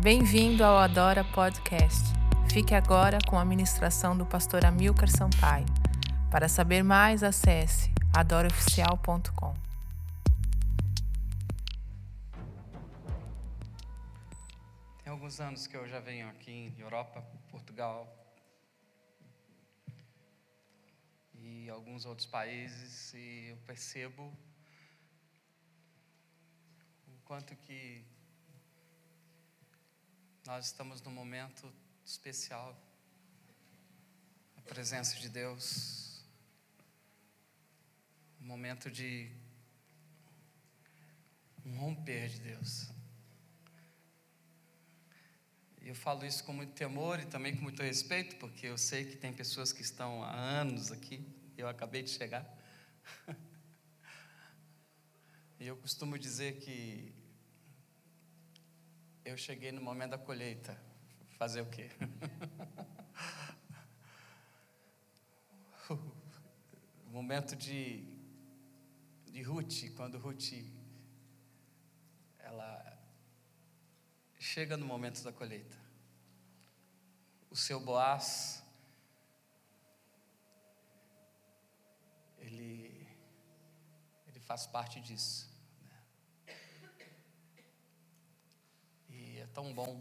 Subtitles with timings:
[0.00, 2.04] Bem-vindo ao Adora Podcast.
[2.52, 5.66] Fique agora com a ministração do pastor Amilcar Sampaio.
[6.30, 9.54] Para saber mais, acesse adoraoficial.com.
[15.02, 17.20] Tem alguns anos que eu já venho aqui em Europa,
[17.50, 18.06] Portugal
[21.34, 24.32] e alguns outros países e eu percebo
[27.08, 28.06] o quanto que
[30.48, 31.70] nós estamos num momento
[32.06, 32.74] especial.
[34.56, 36.24] A presença de Deus.
[38.40, 39.30] Um momento de
[41.66, 42.88] um romper de Deus.
[45.82, 49.04] E eu falo isso com muito temor e também com muito respeito, porque eu sei
[49.04, 51.22] que tem pessoas que estão há anos aqui,
[51.58, 52.42] eu acabei de chegar.
[55.60, 57.17] e eu costumo dizer que
[59.28, 60.80] eu cheguei no momento da colheita.
[61.36, 61.90] Fazer o quê?
[65.90, 68.02] o momento de,
[69.26, 70.52] de Ruth, quando Ruth
[72.38, 72.98] ela
[74.38, 75.76] chega no momento da colheita.
[77.50, 78.64] O seu Boaz
[82.38, 83.06] ele
[84.26, 85.47] ele faz parte disso.
[89.58, 90.00] Tão bom.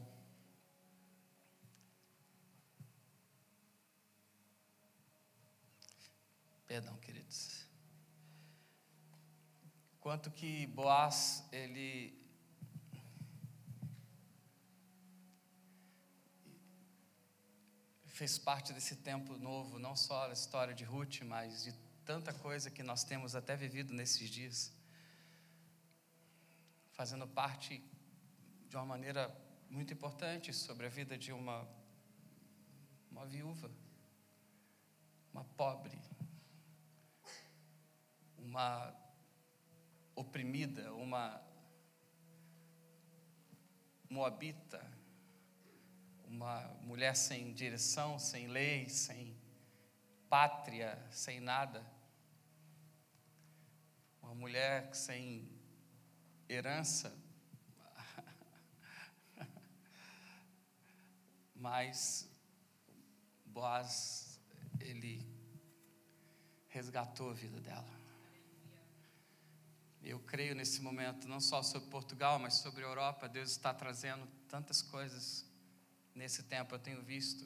[6.67, 7.65] Perdão, queridos.
[9.99, 12.15] Quanto que Boaz, ele
[18.05, 21.73] fez parte desse tempo novo, não só a história de Ruth, mas de
[22.05, 24.71] tanta coisa que nós temos até vivido nesses dias,
[26.91, 27.83] fazendo parte
[28.69, 31.67] de uma maneira muito importante sobre a vida de uma,
[33.11, 33.69] uma viúva,
[35.31, 35.99] uma pobre,
[38.37, 38.93] uma
[40.15, 41.41] oprimida, uma
[44.09, 44.81] moabita,
[46.25, 49.37] uma mulher sem direção, sem lei, sem
[50.29, 51.85] pátria, sem nada,
[54.21, 55.49] uma mulher sem
[56.49, 57.15] herança,
[61.69, 62.29] mas
[63.47, 64.39] Boaz,
[64.79, 65.27] ele
[66.69, 67.93] resgatou a vida dela.
[70.01, 74.25] Eu creio nesse momento, não só sobre Portugal, mas sobre a Europa, Deus está trazendo
[74.47, 75.45] tantas coisas
[76.15, 76.73] nesse tempo.
[76.73, 77.43] Eu tenho visto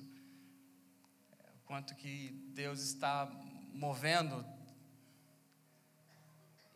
[1.56, 3.26] o quanto que Deus está
[3.74, 4.46] movendo.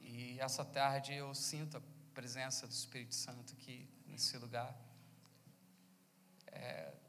[0.01, 1.81] E essa tarde eu sinto a
[2.16, 4.75] presença do Espírito Santo aqui nesse lugar.
[6.47, 7.04] É,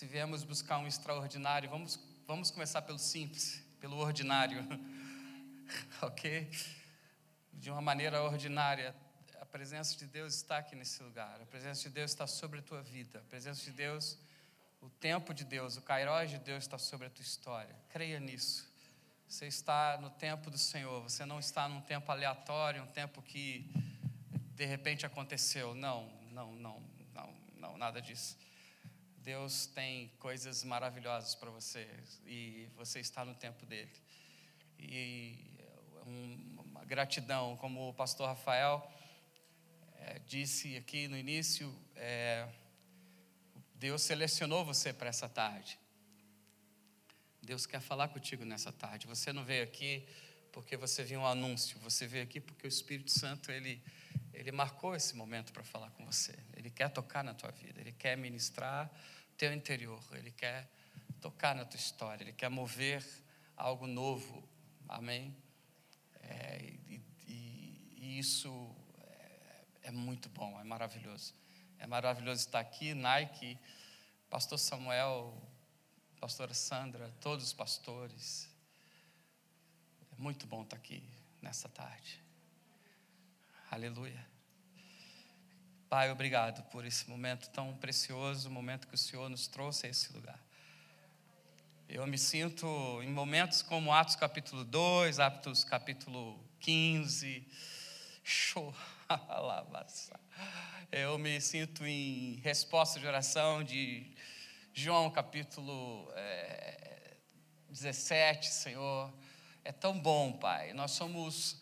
[0.00, 4.66] se viemos buscar um extraordinário, vamos, vamos começar pelo simples, pelo ordinário,
[6.00, 6.50] ok?
[7.52, 8.96] De uma maneira ordinária,
[9.38, 12.62] a presença de Deus está aqui nesse lugar, a presença de Deus está sobre a
[12.62, 14.16] tua vida, a presença de Deus,
[14.80, 18.66] o tempo de Deus, o kairós de Deus está sobre a tua história, creia nisso.
[19.28, 23.70] Você está no tempo do Senhor, você não está num tempo aleatório, um tempo que
[24.54, 25.74] de repente aconteceu.
[25.74, 28.38] Não, não, não, não, não, nada disso.
[29.22, 31.86] Deus tem coisas maravilhosas para você
[32.24, 33.92] e você está no tempo dele.
[34.78, 35.36] E
[36.06, 38.90] uma gratidão, como o pastor Rafael
[39.96, 42.48] é, disse aqui no início, é,
[43.74, 45.78] Deus selecionou você para essa tarde.
[47.42, 49.06] Deus quer falar contigo nessa tarde.
[49.06, 50.08] Você não veio aqui
[50.50, 53.82] porque você viu um anúncio, você veio aqui porque o Espírito Santo ele
[54.40, 56.34] ele marcou esse momento para falar com você.
[56.56, 58.90] Ele quer tocar na tua vida, ele quer ministrar
[59.36, 60.66] teu interior, ele quer
[61.20, 63.04] tocar na tua história, ele quer mover
[63.54, 64.42] algo novo.
[64.88, 65.36] Amém?
[66.22, 66.58] É,
[66.88, 68.74] e, e, e, isso
[69.82, 71.34] é, é muito bom, é maravilhoso.
[71.78, 73.58] É maravilhoso estar aqui, Nike,
[74.30, 75.36] Pastor Samuel,
[76.18, 78.48] Pastora Sandra, todos os pastores.
[80.12, 81.06] É muito bom estar aqui
[81.42, 82.24] nessa tarde.
[83.70, 84.29] Aleluia.
[85.90, 90.12] Pai, obrigado por esse momento tão precioso, momento que o Senhor nos trouxe a esse
[90.12, 90.38] lugar.
[91.88, 92.64] Eu me sinto
[93.02, 97.44] em momentos como Atos capítulo 2, Atos capítulo 15,
[100.92, 104.14] eu me sinto em resposta de oração de
[104.72, 107.16] João capítulo é,
[107.68, 109.12] 17, Senhor.
[109.64, 110.72] É tão bom, Pai.
[110.72, 111.60] Nós somos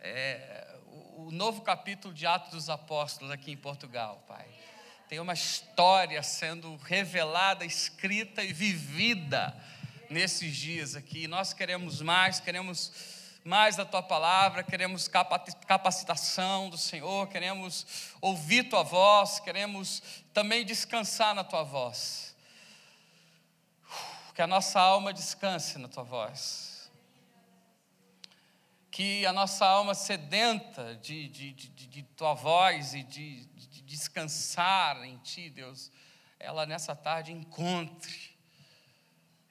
[0.00, 0.77] é,
[1.20, 4.46] o novo capítulo de Atos dos Apóstolos aqui em Portugal, Pai.
[5.08, 9.52] Tem uma história sendo revelada, escrita e vivida
[10.08, 11.26] nesses dias aqui.
[11.26, 12.92] Nós queremos mais, queremos
[13.44, 20.00] mais da tua palavra, queremos capacitação do Senhor, queremos ouvir tua voz, queremos
[20.32, 22.36] também descansar na tua voz.
[24.36, 26.77] Que a nossa alma descanse na tua voz.
[28.98, 35.04] Que a nossa alma sedenta de, de, de, de tua voz e de, de descansar
[35.04, 35.92] em ti, Deus,
[36.36, 38.36] ela nessa tarde encontre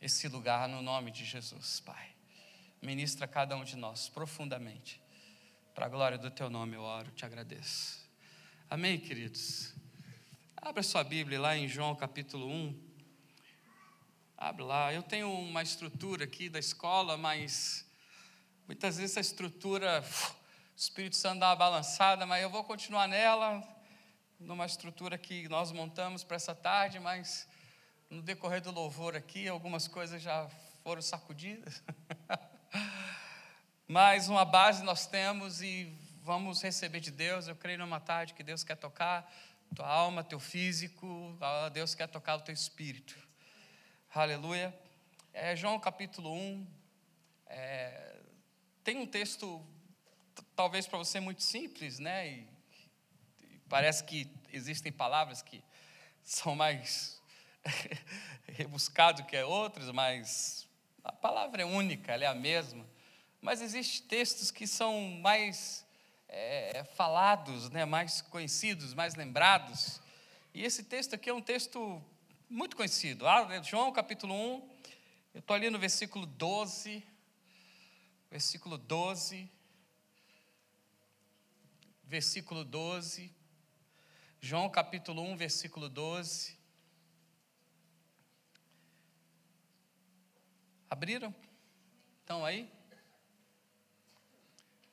[0.01, 2.09] esse lugar no nome de Jesus, Pai.
[2.81, 5.01] Ministra cada um de nós profundamente.
[5.73, 8.05] Para a glória do teu nome eu oro, te agradeço.
[8.69, 9.73] Amém, queridos?
[10.57, 12.77] Abra sua Bíblia lá em João capítulo 1.
[14.37, 14.93] Abre lá.
[14.93, 17.86] Eu tenho uma estrutura aqui da escola, mas
[18.67, 23.63] muitas vezes a estrutura, o Espírito Santo dá uma balançada, mas eu vou continuar nela,
[24.37, 27.47] numa estrutura que nós montamos para essa tarde, mas
[28.09, 30.49] no decorrer do louvor aqui, algumas coisas já
[30.83, 31.81] foram sacudidas.
[33.89, 35.89] Mas uma base nós temos e
[36.21, 37.47] vamos receber de Deus.
[37.47, 39.33] Eu creio numa tarde que Deus quer tocar
[39.73, 41.37] tua alma, teu físico,
[41.71, 43.17] Deus quer tocar o teu espírito.
[44.13, 44.77] Aleluia.
[45.33, 46.67] É, João capítulo 1.
[47.47, 48.16] É,
[48.87, 49.61] tem um texto,
[50.55, 52.25] talvez para você muito simples, né?
[52.29, 52.47] E,
[53.41, 55.61] e parece que existem palavras que
[56.23, 57.21] são mais
[58.47, 60.69] rebuscado que outros, mas
[61.03, 62.87] a palavra é única, ela é a mesma.
[63.41, 65.85] Mas existem textos que são mais
[66.29, 69.99] é, falados, né, mais conhecidos, mais lembrados.
[70.53, 72.01] E esse texto aqui é um texto
[72.49, 73.27] muito conhecido.
[73.27, 74.69] Ah, né, João capítulo 1,
[75.33, 77.16] eu estou ali no versículo 12.
[78.29, 79.49] Versículo 12.
[82.03, 83.33] Versículo 12.
[84.39, 86.57] João capítulo 1, versículo 12.
[90.89, 91.33] Abriram?
[92.21, 92.71] Estão aí?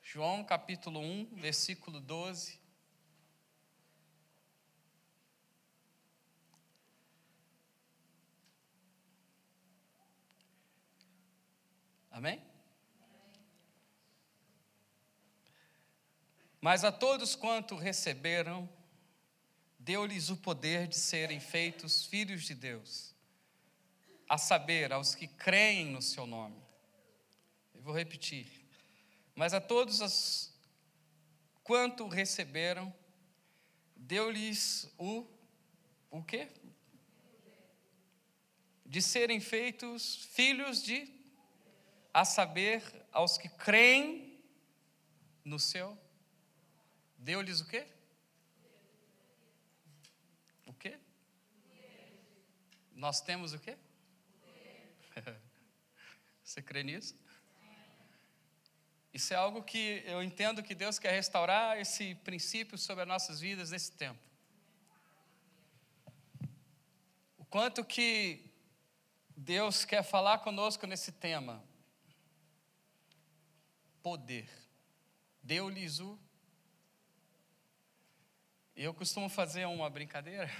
[0.02, 2.60] João capítulo 1, versículo 12.
[12.10, 12.53] Amém?
[16.64, 18.66] Mas a todos quanto receberam,
[19.78, 23.14] deu-lhes o poder de serem feitos filhos de Deus
[24.26, 26.56] a saber, aos que creem no seu nome.
[27.75, 28.46] Eu vou repetir.
[29.34, 30.58] Mas a todos os
[31.62, 32.90] quanto receberam,
[33.94, 35.28] deu-lhes o
[36.10, 36.49] o quê?
[38.87, 41.12] De serem feitos filhos de
[42.10, 42.82] a saber,
[43.12, 44.43] aos que creem
[45.44, 46.02] no seu
[47.28, 47.86] deu-lhes o quê?
[50.66, 50.98] O quê?
[52.92, 53.76] Nós temos o quê?
[56.44, 57.14] Você crê nisso?
[59.12, 63.40] Isso é algo que eu entendo que Deus quer restaurar esse princípio sobre as nossas
[63.40, 64.20] vidas nesse tempo.
[67.38, 68.54] O quanto que
[69.36, 71.62] Deus quer falar conosco nesse tema.
[74.02, 74.48] Poder.
[75.42, 76.18] Deu-lhes o.
[78.76, 80.50] Eu costumo fazer uma brincadeira.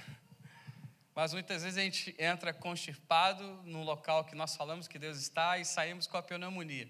[1.13, 5.57] Mas muitas vezes a gente entra constipado no local que nós falamos que Deus está
[5.57, 6.89] e saímos com a pneumonia.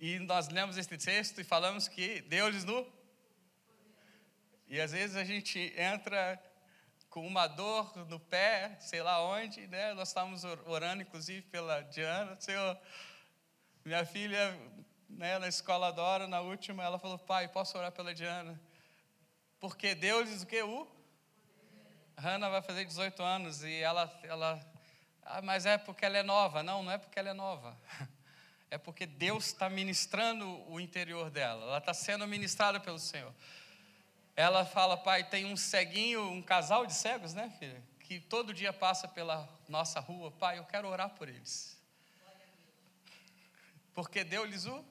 [0.00, 2.90] E nós lemos esse texto e falamos que Deus no.
[4.66, 6.42] E às vezes a gente entra
[7.10, 9.92] com uma dor no pé, sei lá onde, né?
[9.92, 12.34] Nós estávamos orando, inclusive, pela Diana.
[12.40, 12.78] Senhor,
[13.84, 14.58] minha filha,
[15.08, 18.60] né, na escola adora, na última, ela falou: Pai, posso orar pela Diana?
[19.58, 20.62] Porque Deus o que?
[20.62, 20.86] O?
[22.16, 24.60] Hannah vai fazer 18 anos e ela, ela
[25.22, 26.62] ah, mas é porque ela é nova.
[26.62, 27.76] Não, não é porque ela é nova.
[28.68, 31.62] É porque Deus está ministrando o interior dela.
[31.66, 33.32] Ela está sendo ministrada pelo Senhor.
[34.34, 37.80] Ela fala, pai, tem um ceguinho, um casal de cegos, né, filha?
[38.00, 40.32] Que todo dia passa pela nossa rua.
[40.32, 41.80] Pai, eu quero orar por eles.
[43.94, 44.84] Porque deu-lhes o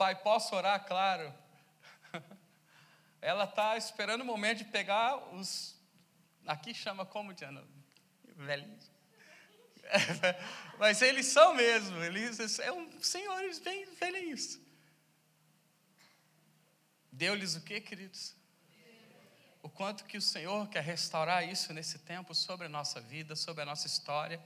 [0.00, 0.82] Pai, posso orar?
[0.86, 1.30] Claro.
[3.20, 5.78] Ela está esperando o momento de pegar os.
[6.46, 7.62] Aqui chama como, Diana?
[8.34, 8.90] Velhinhos.
[10.80, 14.58] Mas eles são mesmo, eles são senhores bem velhinhos.
[17.12, 18.34] Deu-lhes o que, queridos?
[19.62, 23.64] O quanto que o Senhor quer restaurar isso nesse tempo sobre a nossa vida, sobre
[23.64, 24.42] a nossa história,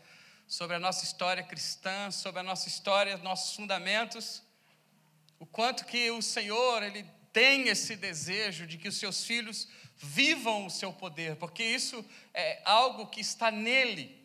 [0.49, 4.43] sobre a nossa história cristã, sobre a nossa história, nossos fundamentos.
[5.45, 10.65] O quanto que o Senhor, Ele tem esse desejo de que os seus filhos vivam
[10.65, 14.19] o seu poder, porque isso é algo que está nele,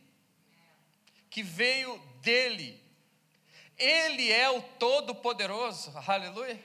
[1.29, 2.81] que veio dele.
[3.77, 6.57] Ele é o Todo-Poderoso, aleluia.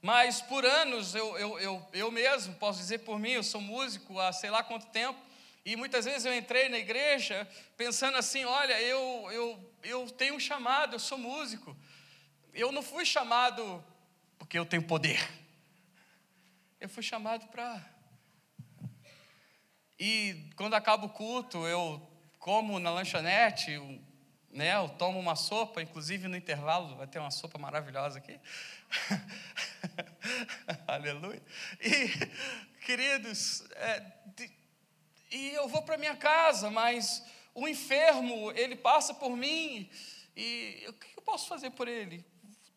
[0.00, 4.16] Mas por anos, eu, eu, eu, eu mesmo, posso dizer por mim, eu sou músico
[4.20, 5.18] há sei lá quanto tempo,
[5.64, 10.40] e muitas vezes eu entrei na igreja pensando assim: olha, eu, eu, eu tenho um
[10.40, 11.76] chamado, eu sou músico.
[12.58, 13.84] Eu não fui chamado
[14.36, 15.20] porque eu tenho poder.
[16.80, 17.88] Eu fui chamado para.
[19.96, 22.04] E quando acaba o culto, eu
[22.40, 23.78] como na lanchonete,
[24.50, 28.40] né, eu tomo uma sopa, inclusive no intervalo vai ter uma sopa maravilhosa aqui.
[30.84, 31.40] Aleluia.
[31.80, 34.00] E, queridos, é,
[34.34, 34.50] de,
[35.30, 37.24] e eu vou para minha casa, mas
[37.54, 39.88] o enfermo, ele passa por mim,
[40.36, 42.26] e o que eu posso fazer por ele?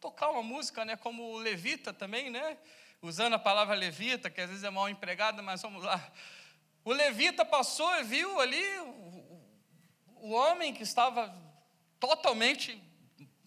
[0.01, 2.57] Tocar uma música, né, como o levita também, né?
[3.01, 6.11] Usando a palavra levita, que às vezes é mal empregada, mas vamos lá.
[6.83, 9.45] O levita passou e viu ali o,
[10.15, 11.31] o homem que estava
[11.99, 12.81] totalmente,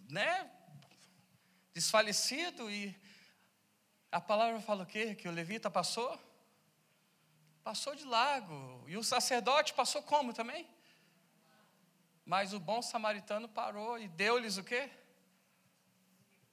[0.08, 0.48] né,
[1.72, 2.96] desfalecido e
[4.12, 5.16] a palavra fala o quê?
[5.16, 6.16] Que o levita passou?
[7.64, 8.84] Passou de lago.
[8.86, 10.68] E o sacerdote passou como também?
[12.24, 14.88] Mas o bom samaritano parou e deu-lhes o quê?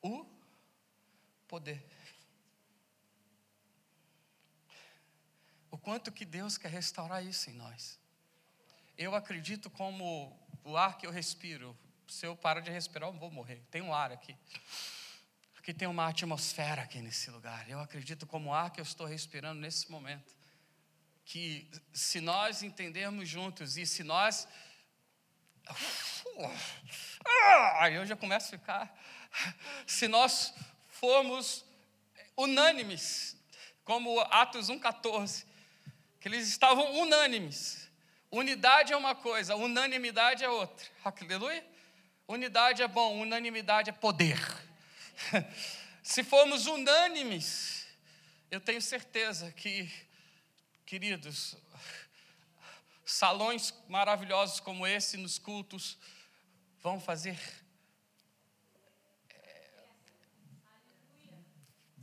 [0.01, 0.25] O
[1.47, 1.83] poder.
[5.69, 7.99] O quanto que Deus quer restaurar isso em nós.
[8.97, 11.77] Eu acredito como o ar que eu respiro.
[12.07, 13.61] Se eu parar de respirar, eu vou morrer.
[13.71, 14.35] Tem um ar aqui.
[15.53, 17.69] Porque tem uma atmosfera aqui nesse lugar.
[17.69, 20.35] Eu acredito como ar que eu estou respirando nesse momento.
[21.23, 24.47] Que se nós entendermos juntos e se nós.
[27.79, 28.99] Aí eu já começo a ficar.
[29.85, 30.53] Se nós
[30.87, 31.65] formos
[32.37, 33.35] unânimes,
[33.83, 35.45] como Atos 1,14,
[36.19, 37.89] que eles estavam unânimes.
[38.31, 40.87] Unidade é uma coisa, unanimidade é outra.
[41.03, 41.65] Aleluia?
[42.27, 44.39] Unidade é bom, unanimidade é poder.
[46.03, 47.85] Se formos unânimes,
[48.49, 49.91] eu tenho certeza que,
[50.85, 51.57] queridos,
[53.05, 55.97] salões maravilhosos como esse nos cultos
[56.81, 57.37] vão fazer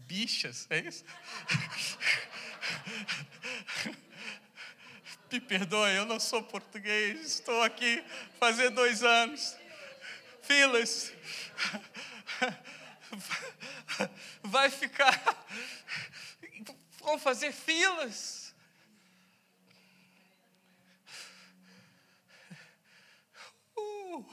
[0.09, 1.05] bichas, é isso?
[5.31, 8.03] Me perdoe, eu não sou português, estou aqui
[8.41, 9.55] fazer dois anos.
[10.41, 11.13] Filas
[14.43, 15.47] vai ficar,
[17.01, 18.55] vão fazer filas.
[23.77, 24.25] Uh,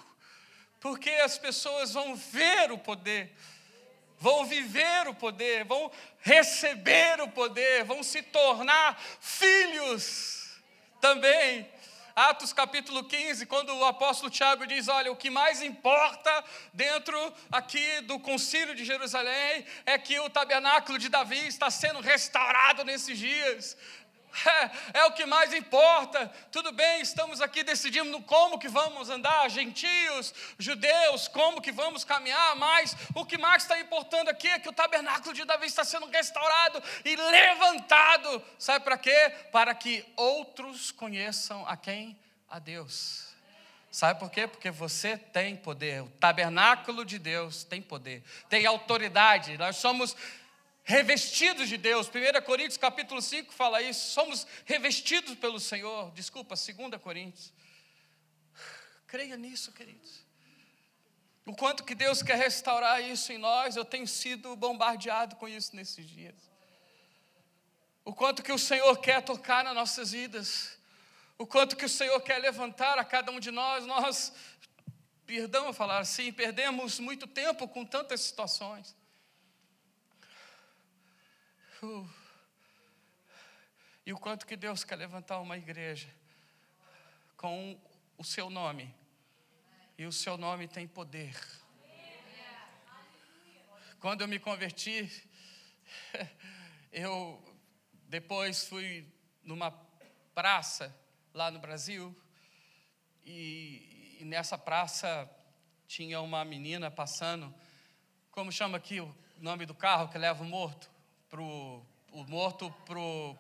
[0.80, 3.36] porque as pessoas vão ver o poder,
[4.20, 10.60] vão viver o poder, vão receber o poder, vão se tornar filhos
[11.00, 11.70] também.
[12.16, 18.00] Atos capítulo 15, quando o apóstolo Tiago diz: Olha, o que mais importa dentro aqui
[18.02, 23.76] do concílio de Jerusalém é que o tabernáculo de Davi está sendo restaurado nesses dias.
[24.94, 26.32] É, é, o que mais importa.
[26.52, 32.56] Tudo bem, estamos aqui decidindo como que vamos andar, gentios, judeus, como que vamos caminhar,
[32.56, 36.08] mas o que mais está importando aqui é que o tabernáculo de Davi está sendo
[36.08, 38.44] restaurado e levantado.
[38.60, 39.34] Sabe para quê?
[39.52, 42.18] Para que outros conheçam a quem?
[42.50, 43.26] A Deus.
[43.92, 44.46] Sabe por quê?
[44.46, 46.04] Porque você tem poder.
[46.04, 49.58] O tabernáculo de Deus tem poder, tem autoridade.
[49.58, 50.16] Nós somos
[50.86, 52.08] revestidos de Deus.
[52.08, 54.12] 1 Coríntios capítulo 5 fala isso.
[54.12, 56.12] Somos revestidos pelo Senhor.
[56.12, 57.52] Desculpa, 2 Coríntios.
[59.08, 60.24] Creia nisso, queridos.
[61.46, 65.76] O quanto que Deus quer restaurar isso em nós, eu tenho sido bombardeado com isso
[65.76, 66.36] nesses dias.
[68.04, 70.78] O quanto que o Senhor quer tocar nas nossas vidas.
[71.38, 73.86] O quanto que o Senhor quer levantar a cada um de nós.
[73.88, 74.32] Nós,
[75.26, 78.96] perdão falar assim, perdemos muito tempo com tantas situações.
[81.86, 82.10] Uh.
[84.08, 86.10] E o quanto que Deus quer levantar uma igreja
[87.38, 87.80] com
[88.18, 88.92] o seu nome.
[89.96, 91.40] E o seu nome tem poder.
[94.00, 95.12] Quando eu me converti,
[96.92, 97.40] eu
[98.10, 99.08] depois fui
[99.44, 99.70] numa
[100.34, 100.92] praça
[101.36, 102.16] lá no Brasil
[103.24, 105.30] e, e nessa praça
[105.88, 107.54] tinha uma menina passando,
[108.32, 110.95] como chama aqui o nome do carro que leva o morto?
[111.36, 112.74] Pro, o morto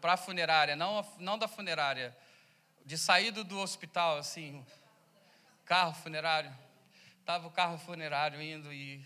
[0.01, 2.15] para a funerária, não, não da funerária,
[2.85, 4.65] de saída do hospital, assim,
[5.63, 6.53] carro funerário.
[7.21, 9.01] Estava o carro funerário indo e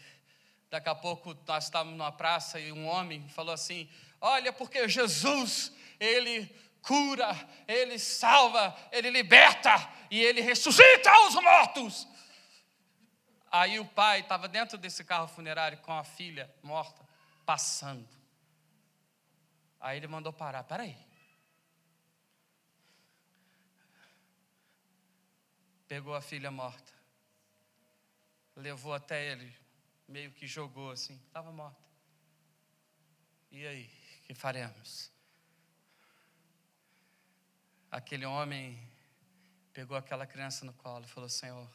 [0.72, 3.90] Daqui a pouco nós estávamos numa praça e um homem falou assim:
[4.22, 6.48] Olha, porque Jesus, ele
[6.84, 7.36] cura,
[7.68, 9.72] ele salva, ele liberta
[10.12, 12.08] e ele ressuscita os mortos.
[13.52, 17.02] Aí o pai estava dentro desse carro funerário com a filha morta,
[17.48, 18.19] passando.
[19.80, 20.98] Aí ele mandou parar: Peraí.
[25.88, 26.94] Pegou a filha morta,
[28.56, 29.52] levou até ele,
[30.08, 31.82] meio que jogou assim, estava morta.
[33.50, 33.88] E aí,
[34.28, 35.12] que faremos?
[37.90, 38.80] Aquele homem
[39.74, 41.68] pegou aquela criança no colo e falou: Senhor,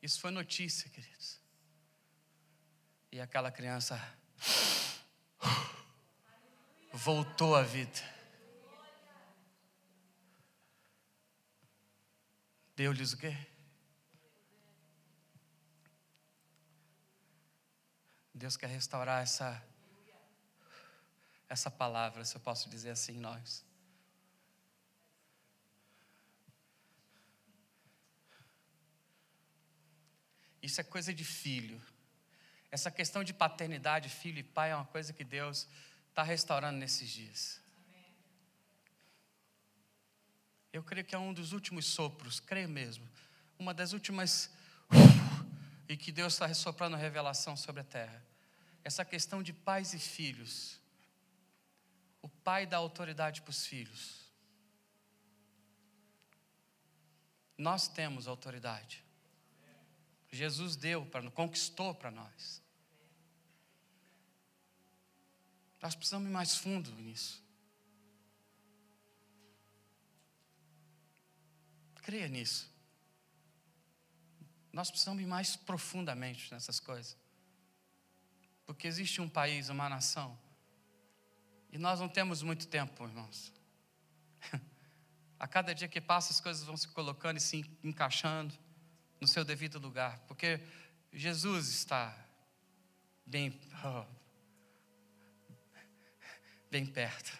[0.00, 1.38] isso foi notícia, queridos.
[3.12, 4.00] E aquela criança
[6.98, 8.00] voltou à vida.
[12.74, 13.36] Deu-lhes o quê?
[18.34, 19.64] Deus quer restaurar essa
[21.48, 23.64] essa palavra, se eu posso dizer assim, nós.
[30.60, 31.80] Isso é coisa de filho.
[32.70, 35.66] Essa questão de paternidade, filho e pai, é uma coisa que Deus
[36.18, 37.60] está restaurando nesses dias.
[40.72, 43.08] Eu creio que é um dos últimos sopros, creio mesmo.
[43.56, 44.50] Uma das últimas.
[45.88, 48.22] E que Deus está ressoprando revelação sobre a terra
[48.84, 50.80] essa questão de pais e filhos.
[52.22, 54.26] O pai dá autoridade para os filhos.
[57.56, 59.04] Nós temos autoridade.
[60.30, 62.62] Jesus deu conquistou para nós.
[65.80, 67.42] Nós precisamos ir mais fundo nisso.
[72.02, 72.72] Creia nisso.
[74.72, 77.16] Nós precisamos ir mais profundamente nessas coisas.
[78.66, 80.38] Porque existe um país, uma nação,
[81.70, 83.52] e nós não temos muito tempo, irmãos.
[85.38, 88.54] A cada dia que passa, as coisas vão se colocando e se encaixando
[89.20, 90.60] no seu devido lugar, porque
[91.12, 92.16] Jesus está
[93.26, 94.04] bem, oh,
[96.70, 97.38] bem perto.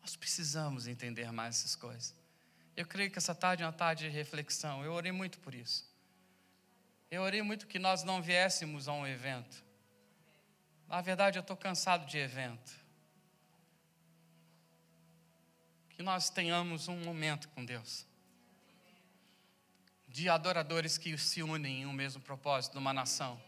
[0.00, 2.14] Nós precisamos entender mais essas coisas.
[2.76, 4.84] Eu creio que essa tarde é uma tarde de reflexão.
[4.84, 5.88] Eu orei muito por isso.
[7.10, 9.62] Eu orei muito que nós não viéssemos a um evento.
[10.88, 12.72] Na verdade, eu estou cansado de evento.
[15.90, 18.06] Que nós tenhamos um momento com Deus.
[20.08, 23.40] De adoradores que se unem em um mesmo propósito, numa nação.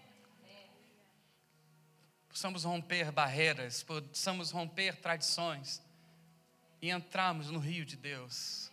[2.32, 5.82] Possamos romper barreiras, possamos romper tradições
[6.80, 8.72] e entrarmos no rio de Deus.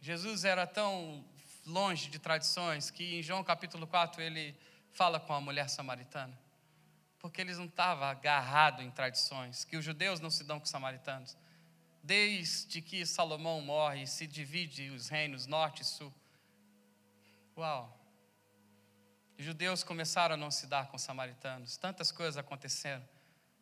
[0.00, 1.22] Jesus era tão
[1.66, 4.56] longe de tradições, que em João capítulo 4 ele
[4.90, 6.36] fala com a mulher samaritana.
[7.18, 10.70] Porque eles não estavam agarrados em tradições, que os judeus não se dão com os
[10.70, 11.36] samaritanos.
[12.02, 16.12] Desde que Salomão morre, se divide os reinos norte e sul.
[17.54, 17.99] Uau!
[19.42, 21.76] Judeus começaram a não se dar com os samaritanos.
[21.76, 23.06] Tantas coisas aconteceram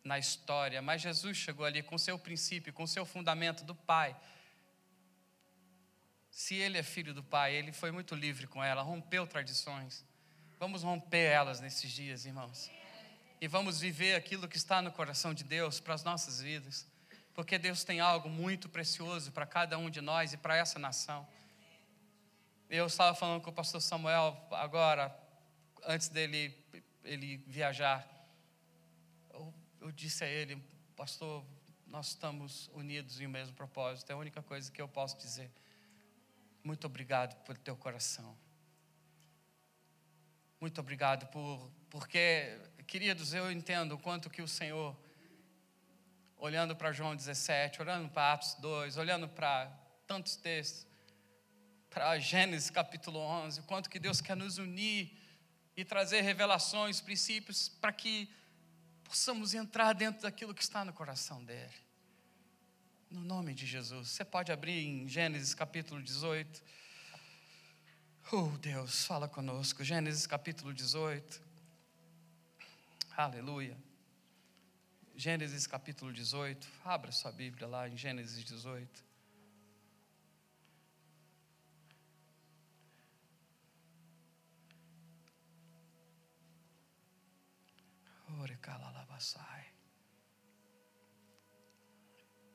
[0.05, 4.17] na história, mas Jesus chegou ali com seu princípio, com seu fundamento do Pai
[6.38, 10.05] se ele é filho do Pai, ele foi muito livre com ela, rompeu tradições.
[10.57, 12.71] Vamos romper elas nesses dias, irmãos.
[13.41, 16.87] E vamos viver aquilo que está no coração de Deus para as nossas vidas.
[17.35, 21.27] Porque Deus tem algo muito precioso para cada um de nós e para essa nação.
[22.71, 25.09] Eu estava falando com o pastor Samuel agora,
[25.85, 26.55] antes dele
[27.05, 28.07] ele viajar.
[29.33, 30.62] Eu, eu disse a ele,
[30.97, 31.45] pastor,
[31.87, 34.11] nós estamos unidos em o mesmo propósito.
[34.11, 35.51] É a única coisa que eu posso dizer.
[36.62, 38.37] Muito obrigado por teu coração.
[40.61, 44.97] Muito obrigado por, porque, queridos, eu entendo o quanto que o Senhor,
[46.37, 49.67] olhando para João 17, olhando para Atos 2, olhando para
[50.07, 50.87] tantos textos,
[51.88, 55.17] para Gênesis capítulo 11, o quanto que Deus quer nos unir
[55.79, 58.29] e trazer revelações, princípios, para que
[59.05, 61.73] possamos entrar dentro daquilo que está no coração dele.
[63.09, 64.09] No nome de Jesus.
[64.09, 66.64] Você pode abrir em Gênesis capítulo 18.
[68.33, 69.85] Oh, Deus, fala conosco.
[69.85, 71.41] Gênesis capítulo 18.
[73.17, 73.79] Aleluia.
[75.14, 76.67] Gênesis capítulo 18.
[76.85, 79.08] Abra sua Bíblia lá em Gênesis 18.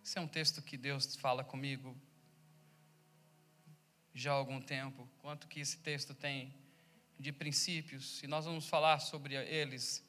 [0.04, 1.98] Esse é um texto que Deus fala comigo
[4.14, 6.54] já há algum tempo, quanto que esse texto tem
[7.20, 10.06] de princípios, e nós vamos falar sobre eles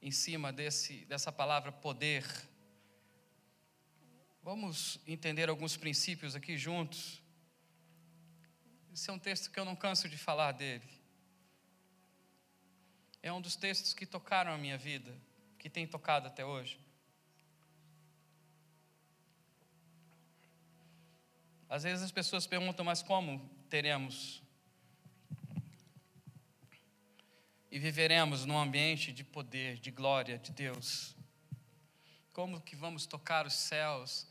[0.00, 2.24] em cima desse, dessa palavra poder.
[4.42, 7.22] Vamos entender alguns princípios aqui juntos.
[8.92, 10.99] Esse é um texto que eu não canso de falar dele.
[13.22, 15.14] É um dos textos que tocaram a minha vida,
[15.58, 16.78] que tem tocado até hoje.
[21.68, 24.42] Às vezes as pessoas perguntam, mas como teremos
[27.70, 31.14] e viveremos num ambiente de poder, de glória de Deus?
[32.32, 34.26] Como que vamos tocar os céus?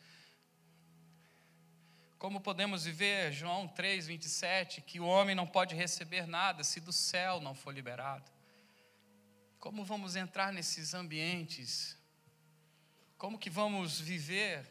[2.17, 6.91] Como podemos viver, João 3, 27, que o homem não pode receber nada se do
[6.91, 8.29] céu não for liberado?
[9.59, 11.97] Como vamos entrar nesses ambientes?
[13.17, 14.65] Como que vamos viver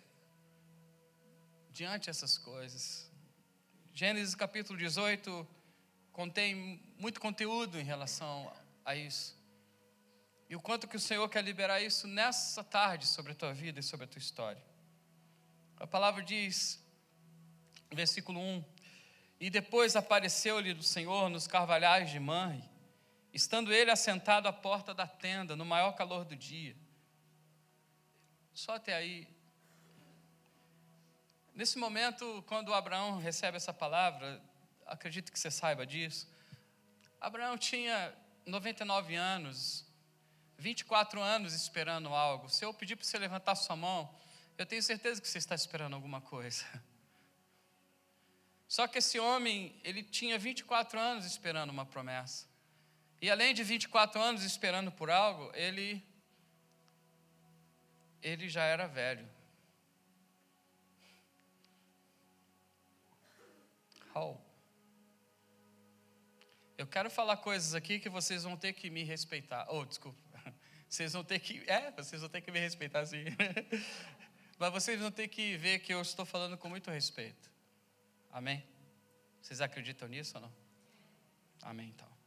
[1.70, 3.10] diante dessas coisas.
[3.92, 5.46] Gênesis capítulo 18
[6.10, 8.50] contém muito conteúdo em relação
[8.82, 9.36] a isso.
[10.48, 13.80] E o quanto que o Senhor quer liberar isso nessa tarde sobre a tua vida
[13.80, 14.64] e sobre a tua história.
[15.76, 16.82] A palavra diz,
[17.92, 18.64] versículo 1:
[19.38, 22.64] E depois apareceu-lhe do Senhor nos carvalhais de Manre,
[23.32, 26.76] estando ele assentado à porta da tenda, no maior calor do dia.
[28.52, 29.28] Só até aí
[31.58, 34.40] Nesse momento, quando Abraão recebe essa palavra,
[34.86, 36.28] acredito que você saiba disso.
[37.20, 38.14] Abraão tinha
[38.46, 39.84] 99 anos,
[40.56, 42.48] 24 anos esperando algo.
[42.48, 44.08] Se eu pedir para você levantar sua mão,
[44.56, 46.64] eu tenho certeza que você está esperando alguma coisa.
[48.68, 52.46] Só que esse homem, ele tinha 24 anos esperando uma promessa.
[53.20, 56.02] E além de 24 anos esperando por algo, ele
[58.22, 59.28] ele já era velho.
[66.78, 69.66] Eu quero falar coisas aqui que vocês vão ter que me respeitar.
[69.68, 70.18] Oh, desculpa.
[70.88, 71.62] Vocês vão ter que.
[71.68, 73.24] É, vocês vão ter que me respeitar sim.
[74.58, 77.50] Mas vocês vão ter que ver que eu estou falando com muito respeito.
[78.32, 78.64] Amém?
[79.42, 80.54] Vocês acreditam nisso ou não?
[81.60, 82.17] Amém, então.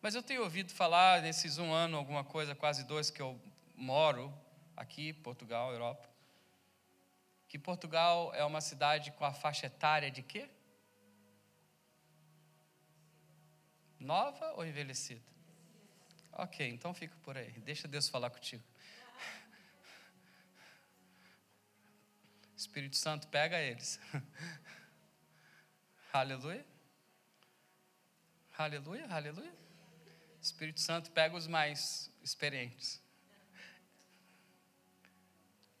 [0.00, 3.40] Mas eu tenho ouvido falar nesses um ano, alguma coisa, quase dois, que eu
[3.74, 4.32] moro
[4.76, 6.08] aqui, Portugal, Europa,
[7.48, 10.48] que Portugal é uma cidade com a faixa etária de quê?
[13.98, 15.26] Nova ou envelhecida?
[16.32, 17.50] Ok, então fica por aí.
[17.60, 18.62] Deixa Deus falar contigo.
[22.56, 23.98] Espírito Santo, pega eles.
[26.12, 26.64] aleluia.
[28.56, 29.67] Aleluia, aleluia.
[30.40, 33.02] Espírito Santo, pega os mais experientes.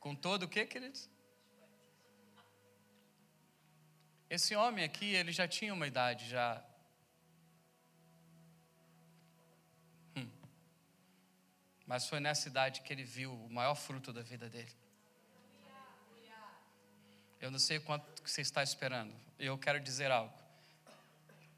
[0.00, 1.08] Com todo o que, queridos?
[4.30, 6.62] Esse homem aqui, ele já tinha uma idade já
[11.88, 14.70] Mas foi nessa idade que ele viu o maior fruto da vida dele.
[17.40, 19.14] Eu não sei quanto você está esperando.
[19.38, 20.36] Eu quero dizer algo.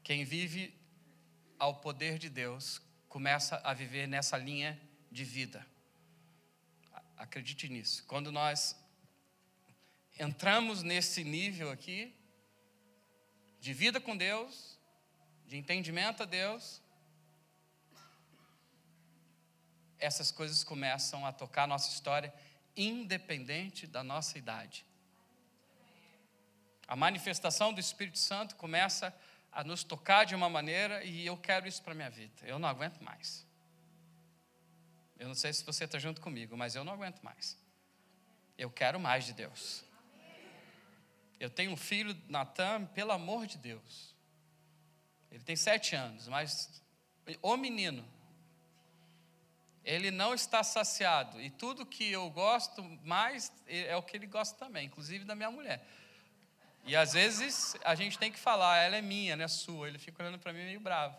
[0.01, 0.73] Quem vive
[1.59, 2.81] ao poder de Deus
[3.11, 5.67] começa a viver nessa linha de vida.
[7.17, 8.05] Acredite nisso.
[8.05, 8.73] Quando nós
[10.17, 12.15] entramos nesse nível aqui
[13.59, 14.79] de vida com Deus,
[15.45, 16.81] de entendimento a Deus,
[19.99, 22.33] essas coisas começam a tocar a nossa história,
[22.77, 24.85] independente da nossa idade.
[26.87, 29.13] A manifestação do Espírito Santo começa a
[29.65, 32.33] nos tocar de uma maneira e eu quero isso para a minha vida.
[32.43, 33.45] Eu não aguento mais.
[35.19, 37.57] Eu não sei se você está junto comigo, mas eu não aguento mais.
[38.57, 39.83] Eu quero mais de Deus.
[41.39, 44.15] Eu tenho um filho, Natan, pelo amor de Deus.
[45.31, 46.81] Ele tem sete anos, mas
[47.41, 48.05] o menino,
[49.83, 51.41] ele não está saciado.
[51.41, 55.51] E tudo que eu gosto mais é o que ele gosta também, inclusive da minha
[55.51, 55.85] mulher.
[56.83, 59.87] E às vezes a gente tem que falar, ela é minha, não é sua.
[59.87, 61.17] Ele fica olhando para mim meio bravo.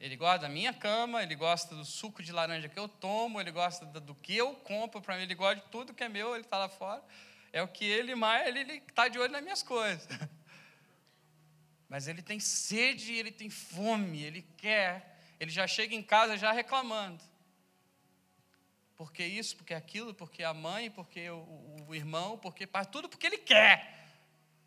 [0.00, 3.50] Ele gosta da minha cama, ele gosta do suco de laranja que eu tomo, ele
[3.50, 6.44] gosta do que eu compro para mim, ele gosta de tudo que é meu, ele
[6.44, 7.02] está lá fora.
[7.52, 10.06] É o que ele mais, ele está de olho nas minhas coisas.
[11.88, 16.52] Mas ele tem sede, ele tem fome, ele quer, ele já chega em casa já
[16.52, 17.22] reclamando
[18.98, 23.38] porque isso, porque aquilo, porque a mãe, porque o, o irmão, porque tudo porque ele
[23.38, 23.97] quer.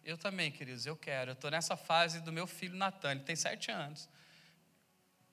[0.03, 1.31] Eu também, queridos, eu quero.
[1.31, 4.09] Eu estou nessa fase do meu filho Natan, ele tem sete anos.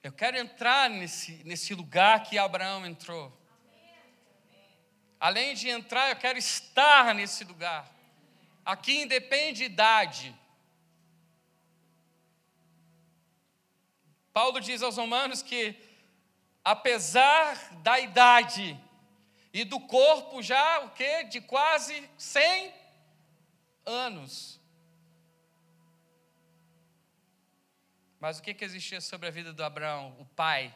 [0.02, 3.36] Eu quero entrar nesse, nesse lugar que Abraão entrou.
[5.18, 7.90] Além de entrar, eu quero estar nesse lugar.
[8.64, 10.34] Aqui independe idade.
[14.32, 15.74] Paulo diz aos Romanos que,
[16.62, 18.78] apesar da idade
[19.52, 21.24] e do corpo já, o quê?
[21.24, 22.72] De quase 100
[23.84, 24.57] anos,
[28.20, 30.74] Mas o que, que existia sobre a vida do Abraão, o pai?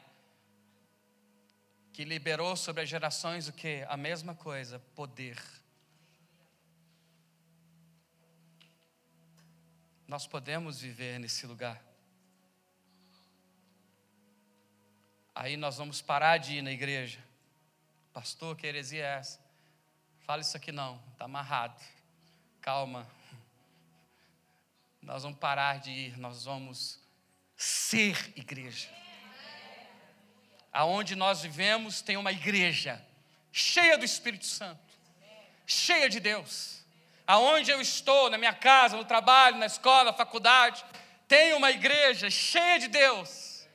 [1.92, 3.84] Que liberou sobre as gerações o que?
[3.88, 5.36] A mesma coisa, poder.
[10.06, 11.82] Nós podemos viver nesse lugar.
[15.34, 17.18] Aí nós vamos parar de ir na igreja.
[18.12, 19.40] Pastor, que heresia é essa?
[20.20, 21.82] Fala isso aqui não, está amarrado.
[22.60, 23.10] Calma.
[25.00, 27.01] Nós vamos parar de ir, nós vamos
[27.62, 28.88] ser igreja.
[30.72, 33.00] Aonde nós vivemos tem uma igreja
[33.52, 34.92] cheia do Espírito Santo,
[35.64, 36.84] cheia de Deus.
[37.24, 40.84] Aonde eu estou, na minha casa, no trabalho, na escola, na faculdade,
[41.28, 43.68] tem uma igreja cheia de Deus.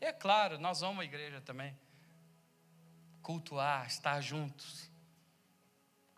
[0.00, 1.76] E é claro, nós vamos à igreja também.
[3.20, 4.88] Cultuar, estar juntos,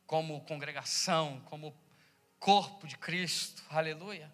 [0.06, 1.74] como congregação, como
[2.44, 4.30] corpo de Cristo, aleluia.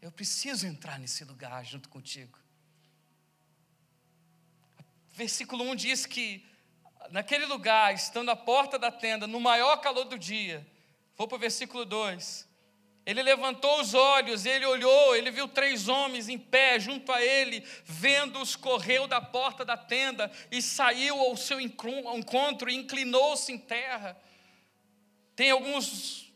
[0.00, 2.38] Eu preciso entrar nesse lugar junto contigo.
[5.14, 6.46] Versículo 1 diz que,
[7.10, 10.64] naquele lugar, estando à porta da tenda, no maior calor do dia,
[11.16, 12.48] vou para o versículo 2.
[13.04, 17.66] Ele levantou os olhos, ele olhou, ele viu três homens em pé junto a ele,
[17.84, 24.16] vendo-os, correu da porta da tenda e saiu ao seu encontro e inclinou-se em terra.
[25.42, 26.32] Tem alguns,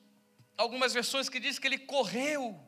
[0.59, 2.61] algumas versões que diz que ele correu.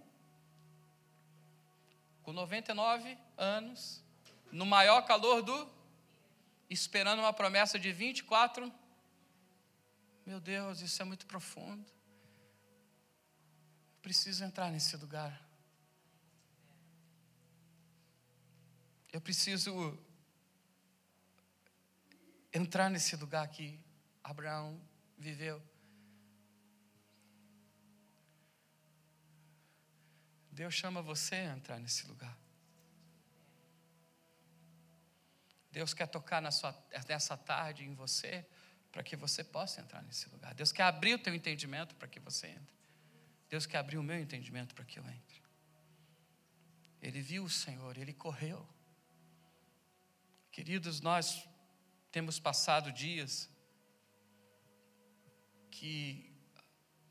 [2.22, 4.04] Com 99 anos,
[4.52, 5.68] no maior calor do,
[6.70, 8.72] esperando uma promessa de 24.
[10.24, 11.84] Meu Deus, isso é muito profundo.
[14.00, 15.44] Preciso entrar nesse lugar.
[19.12, 19.98] Eu preciso
[22.52, 23.76] entrar nesse lugar que
[24.22, 24.80] Abraão
[25.18, 25.60] viveu.
[30.58, 32.36] Deus chama você a entrar nesse lugar.
[35.70, 36.76] Deus quer tocar na sua,
[37.08, 38.44] nessa tarde em você
[38.90, 40.52] para que você possa entrar nesse lugar.
[40.54, 42.74] Deus quer abrir o teu entendimento para que você entre.
[43.48, 45.40] Deus quer abrir o meu entendimento para que eu entre.
[47.00, 48.68] Ele viu o Senhor, ele correu.
[50.50, 51.48] Queridos, nós
[52.10, 53.48] temos passado dias
[55.70, 56.36] que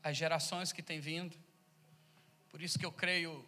[0.02, 1.47] as gerações que têm vindo,
[2.50, 3.46] por isso que eu creio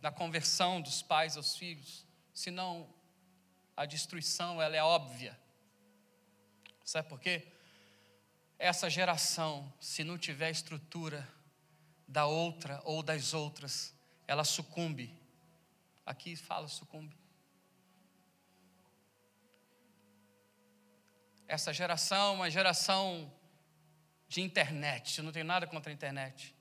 [0.00, 2.88] na conversão dos pais aos filhos, senão
[3.76, 5.38] a destruição ela é óbvia.
[6.84, 7.46] Sabe por quê?
[8.58, 11.28] Essa geração, se não tiver estrutura
[12.06, 13.94] da outra ou das outras,
[14.26, 15.16] ela sucumbe.
[16.04, 17.16] Aqui fala sucumbe.
[21.46, 23.32] Essa geração é uma geração
[24.28, 25.18] de internet.
[25.18, 26.57] Eu não tenho nada contra a internet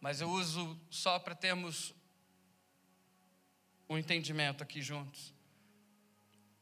[0.00, 1.94] mas eu uso só para termos
[3.86, 5.34] o um entendimento aqui juntos.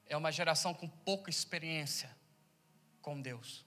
[0.07, 2.14] É uma geração com pouca experiência
[3.01, 3.64] com Deus.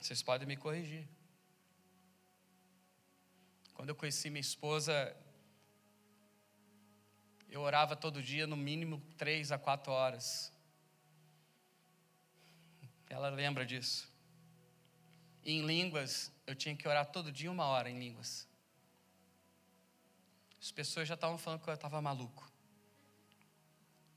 [0.00, 1.06] Vocês podem me corrigir.
[3.74, 5.14] Quando eu conheci minha esposa,
[7.48, 10.55] eu orava todo dia, no mínimo três a quatro horas.
[13.08, 14.12] Ela lembra disso.
[15.44, 18.48] E em línguas, eu tinha que orar todo dia uma hora em línguas.
[20.60, 22.50] As pessoas já estavam falando que eu estava maluco.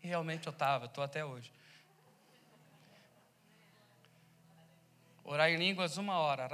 [0.01, 1.51] E realmente eu estava, estou até hoje.
[5.23, 6.47] Orar em línguas uma hora.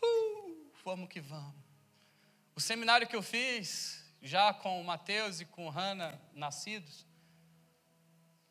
[0.00, 1.56] Uh, vamos que vamos.
[2.54, 7.04] O seminário que eu fiz, já com o Mateus e com o Hanna nascidos,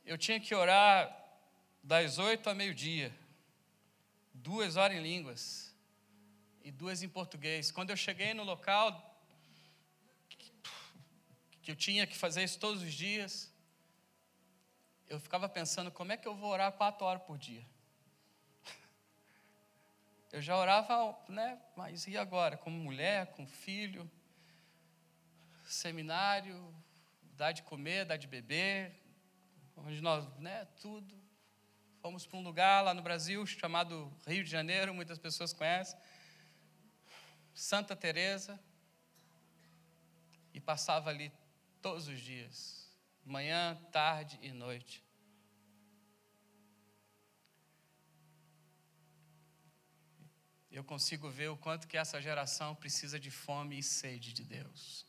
[0.10, 1.15] eu tinha que orar
[1.84, 3.15] das oito a meio-dia,
[4.34, 5.72] duas horas em línguas
[6.63, 7.69] e duas em português.
[7.72, 8.89] Quando eu cheguei no local,
[11.62, 13.54] que eu tinha que fazer isso todos os dias,
[15.08, 17.63] eu ficava pensando como é que eu vou orar quatro horas por dia.
[20.32, 21.60] Eu já orava, né?
[21.76, 22.58] Mas e agora?
[22.58, 24.10] Como mulher, com filho,
[25.65, 26.74] seminário,
[27.36, 29.09] dar de comer, dar de beber,
[29.86, 31.15] onde nós, né, tudo.
[32.02, 36.00] Fomos para um lugar lá no Brasil chamado Rio de Janeiro, muitas pessoas conhecem.
[37.54, 38.60] Santa Teresa.
[40.54, 41.32] E passava ali
[41.82, 42.89] todos os dias,
[43.24, 45.04] manhã, tarde e noite.
[50.72, 55.06] Eu consigo ver o quanto que essa geração precisa de fome e sede de Deus.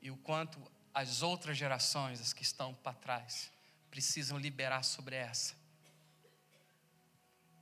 [0.00, 0.60] E o quanto
[0.94, 3.50] as outras gerações, as que estão para trás,
[3.90, 5.54] precisam liberar sobre essa.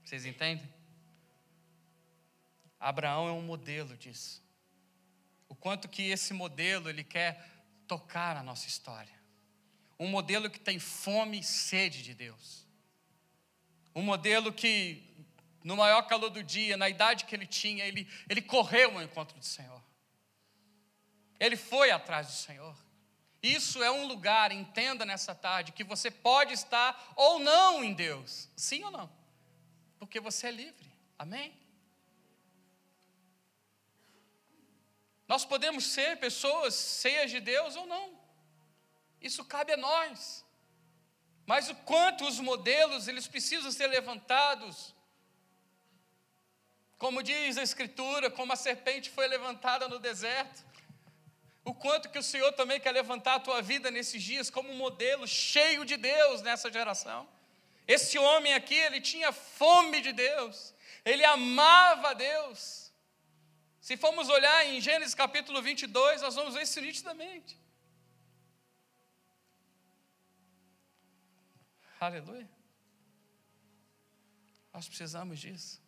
[0.04, 0.68] Vocês entendem?
[2.78, 4.42] Abraão é um modelo disso.
[5.48, 7.48] O quanto que esse modelo ele quer
[7.86, 9.12] tocar a nossa história.
[9.98, 12.66] Um modelo que tem fome e sede de Deus.
[13.94, 15.02] Um modelo que,
[15.62, 19.38] no maior calor do dia, na idade que ele tinha, ele, ele correu ao encontro
[19.38, 19.82] do Senhor.
[21.38, 22.76] Ele foi atrás do Senhor.
[23.42, 28.48] Isso é um lugar, entenda nessa tarde, que você pode estar ou não em Deus.
[28.56, 29.10] Sim ou não?
[29.98, 30.92] Porque você é livre.
[31.18, 31.52] Amém?
[35.26, 38.16] Nós podemos ser pessoas cheias de Deus ou não.
[39.20, 40.44] Isso cabe a nós.
[41.46, 44.94] Mas o quanto os modelos, eles precisam ser levantados.
[46.96, 50.64] Como diz a Escritura, como a serpente foi levantada no deserto.
[51.64, 54.76] O quanto que o Senhor também quer levantar a tua vida nesses dias como um
[54.76, 57.28] modelo cheio de Deus nessa geração.
[57.86, 60.74] Esse homem aqui, ele tinha fome de Deus.
[61.04, 62.92] Ele amava Deus.
[63.80, 67.58] Se formos olhar em Gênesis capítulo 22, nós vamos ver isso nitidamente.
[71.98, 72.48] Aleluia.
[74.72, 75.81] Nós precisamos disso.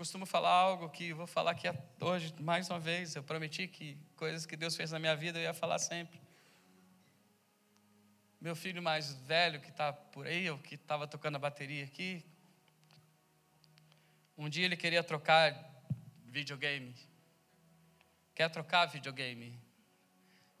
[0.00, 1.66] Costumo falar algo que vou falar aqui
[2.00, 3.14] hoje mais uma vez.
[3.14, 6.18] Eu prometi que coisas que Deus fez na minha vida eu ia falar sempre.
[8.40, 12.24] Meu filho mais velho que está por aí, ou que estava tocando a bateria aqui,
[14.38, 15.54] um dia ele queria trocar
[16.24, 16.96] videogame.
[18.34, 19.60] Quer trocar videogame?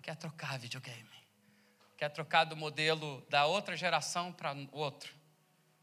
[0.02, 1.08] Quer trocar videogame?
[1.96, 5.14] quer trocar do modelo da outra geração para outro,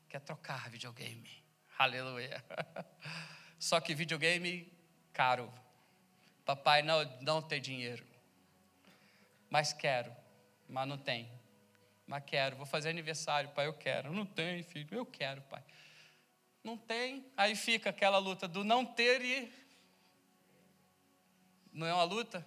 [0.08, 1.44] quer trocar videogame.
[1.76, 2.46] Aleluia.
[3.60, 4.72] Só que videogame
[5.14, 5.52] caro.
[6.46, 8.06] Papai não, não tem dinheiro.
[9.50, 10.16] Mas quero,
[10.70, 11.30] mas não tem.
[12.06, 14.14] Mas quero, vou fazer aniversário, pai, eu quero.
[14.14, 15.64] Não tem, filho, eu quero, pai.
[16.64, 19.52] Não tem, aí fica aquela luta do não ter e.
[21.74, 22.46] Não é uma luta?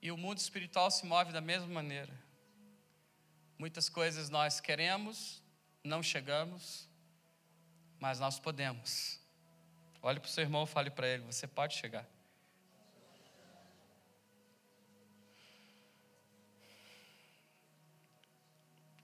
[0.00, 2.12] E o mundo espiritual se move da mesma maneira.
[3.58, 5.42] Muitas coisas nós queremos,
[5.82, 6.88] não chegamos,
[7.98, 9.23] mas nós podemos.
[10.04, 12.06] Olhe para o seu irmão e fale para ele: você pode chegar.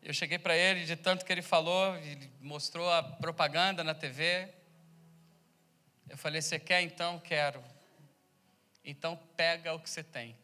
[0.03, 4.53] Eu cheguei para ele, de tanto que ele falou, ele mostrou a propaganda na TV.
[6.09, 7.19] Eu falei: Você quer então?
[7.19, 7.65] Quero.
[8.85, 10.39] Então pega o que você tem.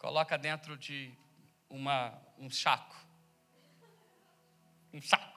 [0.00, 1.12] coloca dentro de
[1.68, 2.96] uma, um saco.
[4.92, 5.29] Um saco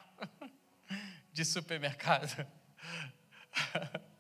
[1.34, 2.48] de supermercado.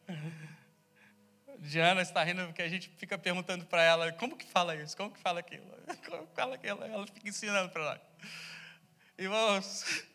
[1.60, 5.12] Diana está rindo porque a gente fica perguntando para ela como que fala isso, como
[5.12, 5.66] que fala aquilo,
[6.06, 8.02] como que fala aquilo, ela fica ensinando para nós.
[9.18, 10.06] Irmãos,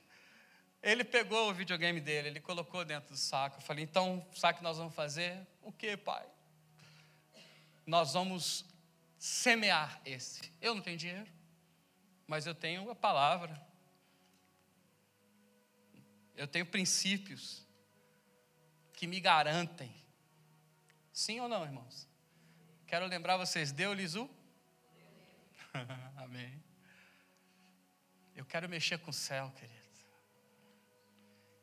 [0.82, 3.58] ele pegou o videogame dele, ele colocou dentro do saco.
[3.58, 5.46] Eu falei, então, sabe o que nós vamos fazer?
[5.62, 6.26] O que, pai?
[7.86, 8.64] Nós vamos
[9.16, 10.52] semear esse.
[10.60, 11.26] Eu não tenho dinheiro,
[12.26, 13.67] mas eu tenho a palavra.
[16.38, 17.66] Eu tenho princípios
[18.92, 19.92] que me garantem.
[21.12, 22.08] Sim ou não, irmãos?
[22.86, 24.30] Quero lembrar vocês, deu-lhes o?
[26.16, 26.62] Amém.
[28.36, 29.78] Eu quero mexer com o céu, querido.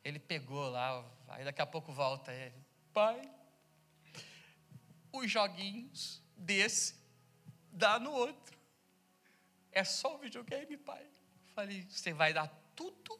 [0.04, 2.62] Ele pegou lá, aí daqui a pouco volta ele.
[2.92, 3.18] Pai,
[5.10, 7.02] os joguinhos desse
[7.72, 8.54] dá no outro.
[9.72, 11.10] É só o videogame, pai.
[11.54, 13.18] Falei, você vai dar tudo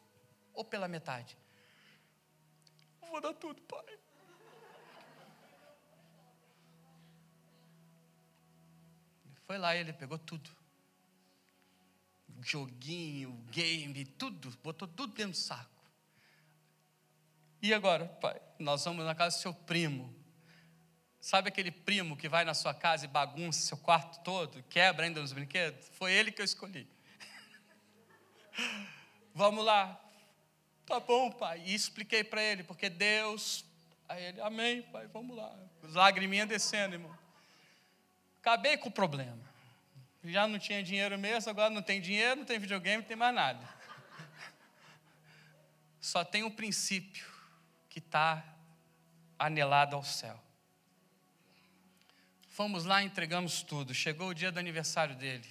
[0.53, 1.35] ou pela metade?
[3.09, 3.97] Vou dar tudo, pai.
[9.45, 10.49] Foi lá, ele pegou tudo.
[12.41, 15.71] Joguinho, game, tudo, botou tudo dentro do saco.
[17.61, 20.13] E agora, pai, nós vamos na casa do seu primo.
[21.19, 25.19] Sabe aquele primo que vai na sua casa e bagunça seu quarto todo, quebra ainda
[25.19, 25.89] nos brinquedos?
[25.93, 26.87] Foi ele que eu escolhi.
[29.33, 29.99] Vamos lá.
[30.87, 31.61] Tá bom, pai.
[31.65, 33.65] E expliquei para ele, porque Deus.
[34.07, 35.53] Aí ele, amém, pai, vamos lá.
[35.83, 37.15] Lagriminha descendo, irmão.
[38.39, 39.45] Acabei com o problema.
[40.23, 43.35] Já não tinha dinheiro mesmo, agora não tem dinheiro, não tem videogame, não tem mais
[43.35, 43.67] nada.
[45.99, 47.29] Só tem um princípio
[47.89, 48.43] que está
[49.37, 50.41] anelado ao céu.
[52.47, 53.93] Fomos lá, entregamos tudo.
[53.93, 55.47] Chegou o dia do aniversário dele.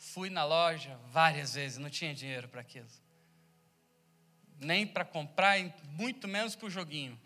[0.00, 2.88] Fui na loja várias vezes, não tinha dinheiro para aquilo.
[4.58, 5.58] Nem para comprar,
[5.90, 7.20] muito menos para o joguinho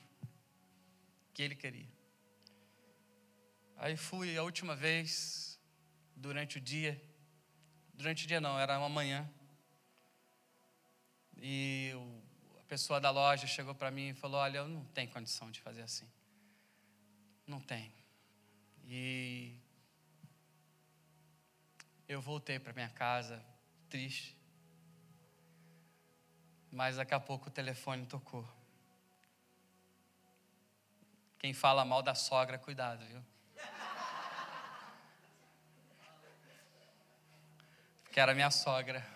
[1.33, 1.89] que ele queria.
[3.77, 5.57] Aí fui a última vez,
[6.16, 7.01] durante o dia.
[7.93, 9.31] Durante o dia não, era uma manhã.
[11.37, 11.93] E
[12.59, 15.61] a pessoa da loja chegou para mim e falou: Olha, eu não tenho condição de
[15.61, 16.11] fazer assim.
[17.47, 17.93] Não tenho.
[18.85, 19.55] E
[22.09, 23.43] eu voltei para minha casa
[23.89, 24.37] triste.
[26.71, 28.47] Mas daqui a pouco o telefone tocou.
[31.39, 33.23] Quem fala mal da sogra, cuidado, viu?
[38.11, 39.07] Que era minha sogra.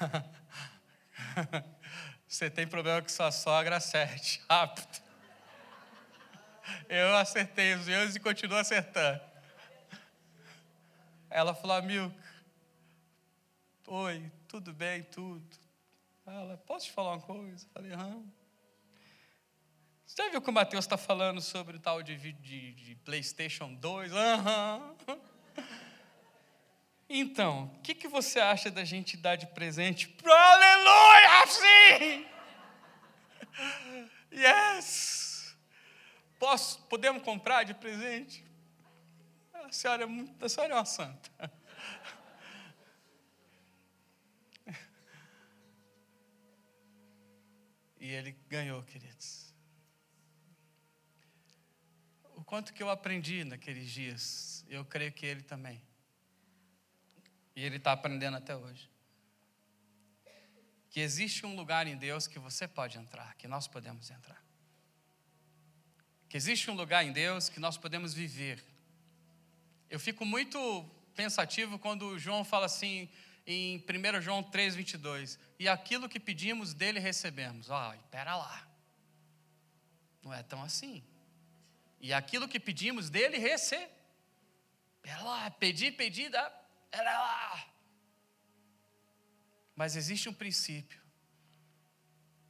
[2.26, 5.04] Você tem problema com sua sogra, acerte, rápido.
[6.88, 9.35] Eu acertei os meus e continuo acertando.
[11.30, 12.16] Ela falou, Milka,
[13.86, 15.44] oi, tudo bem, tudo.
[16.26, 17.66] Ela, posso te falar uma coisa?
[17.66, 18.24] Eu falei, aham.
[20.06, 23.74] Você já viu que o Mateus está falando sobre o tal de, de, de PlayStation
[23.74, 24.12] 2?
[24.12, 24.94] Aham.
[27.08, 30.12] Então, o que, que você acha da gente dar de presente?
[30.24, 31.46] Aleluia!
[31.46, 32.26] Sim!
[34.32, 35.56] Yes!
[36.38, 38.45] Posso, podemos comprar de presente?
[39.66, 41.52] A senhora é, muito, a senhora é uma santa.
[47.98, 49.52] E ele ganhou, queridos.
[52.36, 55.82] O quanto que eu aprendi naqueles dias, eu creio que ele também.
[57.56, 58.88] E ele está aprendendo até hoje.
[60.88, 64.40] Que existe um lugar em Deus que você pode entrar, que nós podemos entrar.
[66.28, 68.64] Que existe um lugar em Deus que nós podemos viver.
[69.88, 70.84] Eu fico muito
[71.14, 73.08] pensativo quando João fala assim
[73.46, 75.38] em 1 João 3,22.
[75.58, 77.68] E aquilo que pedimos dele recebemos.
[77.70, 78.68] Oh, espera lá.
[80.22, 81.04] Não é tão assim.
[82.00, 83.90] E aquilo que pedimos dele receber.
[84.96, 86.52] Espera lá, pedir, pedir, dá
[86.90, 87.66] era lá.
[89.74, 91.00] Mas existe um princípio.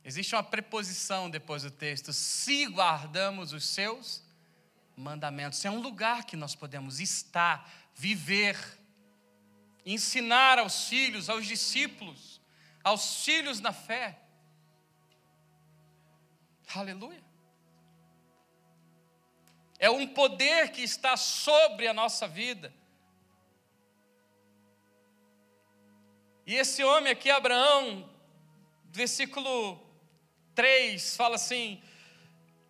[0.04, 2.12] Existe uma preposição depois do texto.
[2.12, 4.22] Se guardamos os seus
[4.96, 5.64] mandamentos.
[5.64, 8.56] É um lugar que nós podemos estar, viver,
[9.84, 12.40] ensinar aos filhos, aos discípulos,
[12.82, 14.18] aos filhos na fé.
[16.74, 17.22] Aleluia.
[19.78, 22.72] É um poder que está sobre a nossa vida.
[26.46, 28.08] E esse homem aqui, Abraão,
[28.90, 29.84] versículo
[30.54, 31.82] 3, fala assim: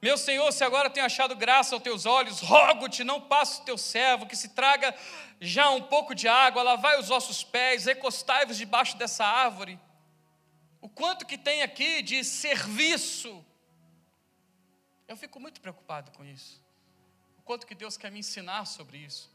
[0.07, 3.76] Meu Senhor, se agora tenho achado graça aos teus olhos, rogo-te, não passe o teu
[3.76, 4.94] servo, que se traga
[5.40, 9.80] já um pouco de água, lavai os vossos pés, recostai-vos debaixo dessa árvore.
[10.80, 13.44] O quanto que tem aqui de serviço.
[15.09, 16.62] Eu fico muito preocupado com isso.
[17.40, 19.28] O quanto que Deus quer me ensinar sobre isso.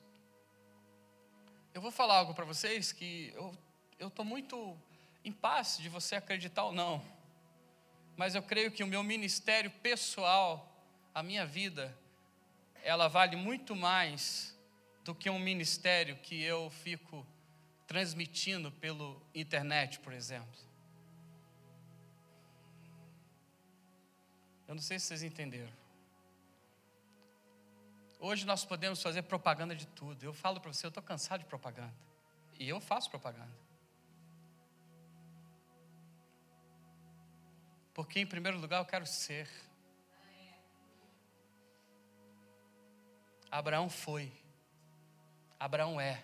[1.73, 3.33] Eu vou falar algo para vocês que
[3.99, 4.77] eu estou muito
[5.21, 7.03] em paz de você acreditar ou não,
[8.21, 10.71] mas eu creio que o meu ministério pessoal,
[11.11, 11.97] a minha vida,
[12.83, 14.55] ela vale muito mais
[15.03, 17.25] do que um ministério que eu fico
[17.87, 20.55] transmitindo pelo internet, por exemplo.
[24.67, 25.73] Eu não sei se vocês entenderam.
[28.19, 30.23] Hoje nós podemos fazer propaganda de tudo.
[30.23, 31.95] Eu falo para você, eu estou cansado de propaganda.
[32.59, 33.70] E eu faço propaganda.
[37.93, 39.49] Porque, em primeiro lugar, eu quero ser.
[43.49, 44.31] Abraão foi.
[45.59, 46.23] Abraão é.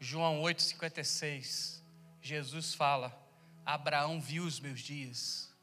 [0.00, 1.80] João 8,56.
[2.20, 3.16] Jesus fala:
[3.64, 5.54] Abraão viu os meus dias.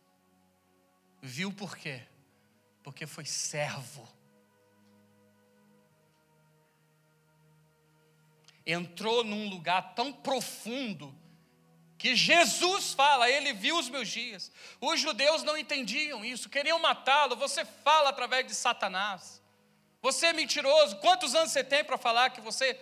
[1.21, 2.07] Viu por quê?
[2.83, 4.07] Porque foi servo.
[8.65, 11.13] Entrou num lugar tão profundo
[11.97, 14.51] que Jesus fala, ele viu os meus dias.
[14.79, 17.35] Os judeus não entendiam isso, queriam matá-lo.
[17.35, 19.41] Você fala através de Satanás.
[20.01, 20.97] Você é mentiroso.
[20.97, 22.79] Quantos anos você tem para falar que você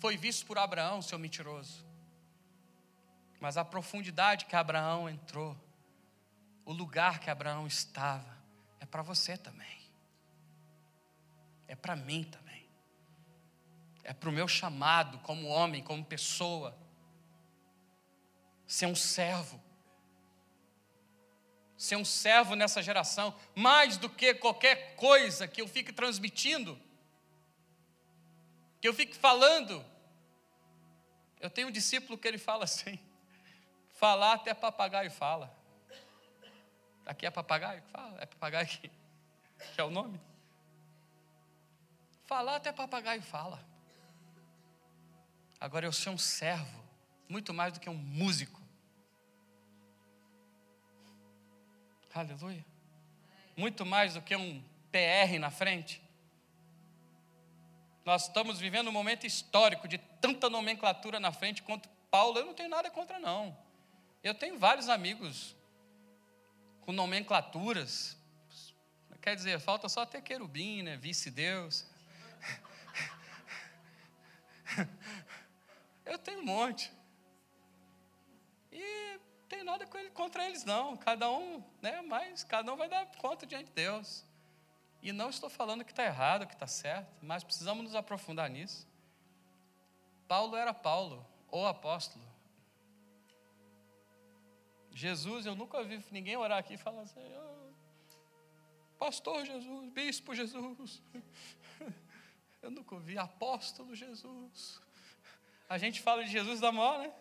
[0.00, 1.86] foi visto por Abraão, seu mentiroso?
[3.40, 5.56] Mas a profundidade que Abraão entrou,
[6.64, 8.36] o lugar que Abraão estava,
[8.80, 9.80] é para você também.
[11.68, 12.68] É para mim também.
[14.02, 16.81] É para o meu chamado como homem, como pessoa
[18.72, 19.62] ser um servo.
[21.76, 26.80] Ser um servo nessa geração, mais do que qualquer coisa que eu fique transmitindo.
[28.80, 29.84] que eu fique falando.
[31.38, 32.98] Eu tenho um discípulo que ele fala assim:
[33.92, 35.54] falar até papagaio fala.
[37.04, 37.82] Aqui é papagaio?
[37.92, 38.90] Fala, é papagaio aqui.
[39.74, 40.18] Que é o nome?
[42.24, 43.62] Falar até papagaio fala.
[45.60, 46.82] Agora eu sou um servo,
[47.28, 48.61] muito mais do que um músico.
[52.14, 52.64] Aleluia.
[53.56, 56.02] Muito mais do que um PR na frente.
[58.04, 62.38] Nós estamos vivendo um momento histórico de tanta nomenclatura na frente quanto Paulo.
[62.38, 63.56] Eu não tenho nada contra, não.
[64.22, 65.56] Eu tenho vários amigos
[66.82, 68.16] com nomenclaturas.
[69.22, 70.96] Quer dizer, falta só ter querubim, né?
[70.96, 71.86] Vice-deus.
[76.04, 76.92] Eu tenho um monte.
[78.72, 79.20] E
[79.52, 80.96] tenho nada contra eles, não.
[80.96, 82.00] Cada um, né?
[82.02, 84.24] Mas cada um vai dar conta diante de Deus.
[85.02, 88.88] E não estou falando que está errado, que está certo, mas precisamos nos aprofundar nisso.
[90.26, 92.24] Paulo era Paulo, o apóstolo.
[94.90, 97.72] Jesus, eu nunca vi ninguém orar aqui e falar assim, oh,
[98.98, 101.02] pastor Jesus, bispo Jesus.
[102.62, 104.80] Eu nunca ouvi apóstolo Jesus.
[105.68, 107.12] A gente fala de Jesus da maior, né?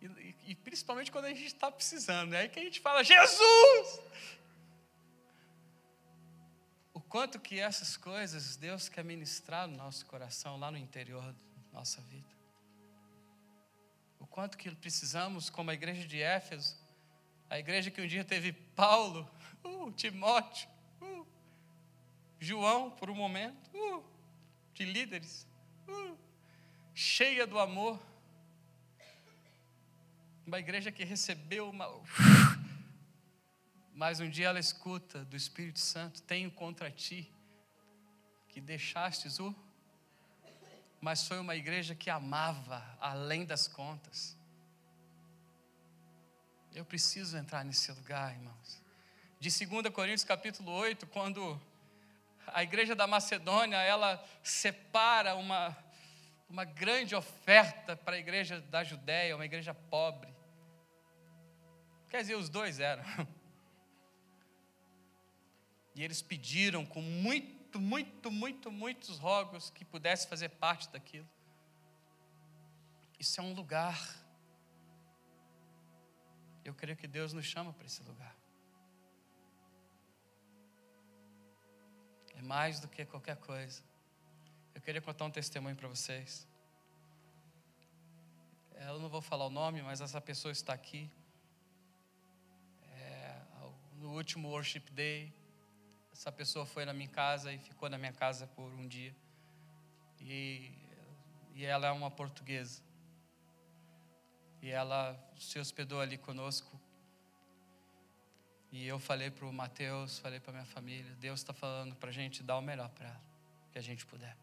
[0.00, 3.02] E, e, e, principalmente quando a gente está precisando, é aí que a gente fala,
[3.02, 4.00] Jesus!
[6.92, 11.78] O quanto que essas coisas Deus quer ministrar no nosso coração, lá no interior da
[11.78, 12.28] nossa vida.
[14.18, 16.76] O quanto que precisamos, como a igreja de Éfeso,
[17.48, 19.28] a igreja que um dia teve Paulo,
[19.64, 20.68] uh, Timóteo,
[21.00, 21.26] uh,
[22.40, 24.04] João, por um momento, uh,
[24.74, 25.46] de líderes,
[25.88, 26.18] uh,
[26.94, 28.00] cheia do amor.
[30.46, 31.86] Uma igreja que recebeu uma.
[33.92, 37.30] Mas um dia ela escuta do Espírito Santo: Tenho contra ti
[38.48, 39.54] que deixastes o
[41.00, 44.36] mas foi uma igreja que amava além das contas.
[46.74, 48.82] Eu preciso entrar nesse lugar, irmãos.
[49.38, 51.60] De 2 Coríntios capítulo 8, quando
[52.48, 55.76] a igreja da Macedônia, ela separa uma,
[56.48, 60.35] uma grande oferta para a igreja da Judéia, uma igreja pobre.
[62.08, 63.04] Quer dizer, os dois eram.
[65.94, 71.28] E eles pediram com muito muito, muito, muito, muitos rogos que pudesse fazer parte daquilo.
[73.18, 73.98] Isso é um lugar.
[76.64, 78.34] Eu creio que Deus nos chama para esse lugar.
[82.34, 83.82] É mais do que qualquer coisa.
[84.74, 86.46] Eu queria contar um testemunho para vocês.
[88.74, 91.10] Eu não vou falar o nome, mas essa pessoa está aqui.
[94.06, 95.34] No último Worship Day,
[96.12, 99.12] essa pessoa foi na minha casa e ficou na minha casa por um dia.
[100.20, 100.70] E,
[101.56, 102.80] e ela é uma portuguesa.
[104.62, 106.80] E ela se hospedou ali conosco.
[108.70, 112.12] E eu falei para o Mateus, falei para minha família: Deus está falando para a
[112.12, 113.24] gente dar o melhor para ela,
[113.72, 114.36] que a gente puder.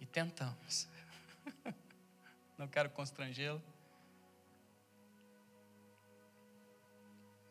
[0.00, 0.88] E tentamos.
[2.56, 3.62] Não quero constrangê-lo.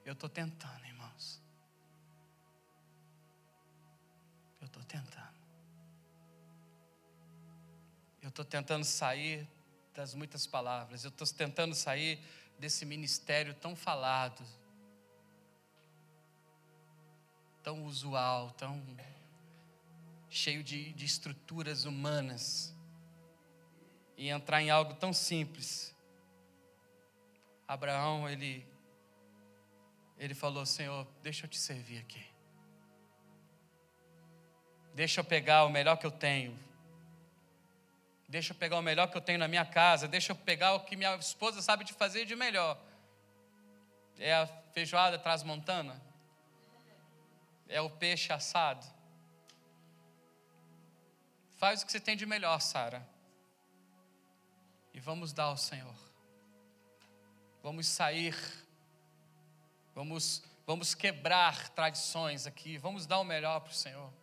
[0.08, 1.42] Eu estou tentando, irmãos.
[4.62, 5.36] Eu estou tentando.
[8.22, 9.46] Eu estou tentando sair
[9.94, 11.04] das muitas palavras.
[11.04, 12.22] Eu estou tentando sair
[12.58, 14.42] desse ministério tão falado,
[17.62, 18.82] tão usual, tão
[20.30, 22.74] cheio de, de estruturas humanas,
[24.16, 25.94] e entrar em algo tão simples.
[27.68, 28.66] Abraão, ele
[30.18, 32.26] ele falou: Senhor, deixa eu te servir aqui.
[34.94, 36.58] Deixa eu pegar o melhor que eu tenho.
[38.28, 40.08] Deixa eu pegar o melhor que eu tenho na minha casa.
[40.08, 42.80] Deixa eu pegar o que minha esposa sabe de fazer de melhor.
[44.18, 46.02] É a feijoada transmontana.
[47.70, 48.86] É o peixe assado.
[51.58, 53.08] Faz o que você tem de melhor, Sara.
[54.94, 55.96] E vamos dar ao Senhor.
[57.62, 58.36] Vamos sair
[59.98, 62.78] Vamos, vamos quebrar tradições aqui.
[62.78, 64.14] Vamos dar o melhor para o Senhor.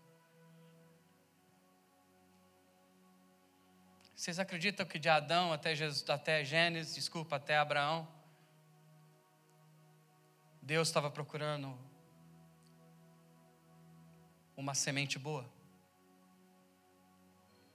[4.14, 8.06] Vocês acreditam que de Adão até, Jesus, até Gênesis, desculpa, até Abraão,
[10.62, 11.76] Deus estava procurando
[14.56, 15.44] uma semente boa?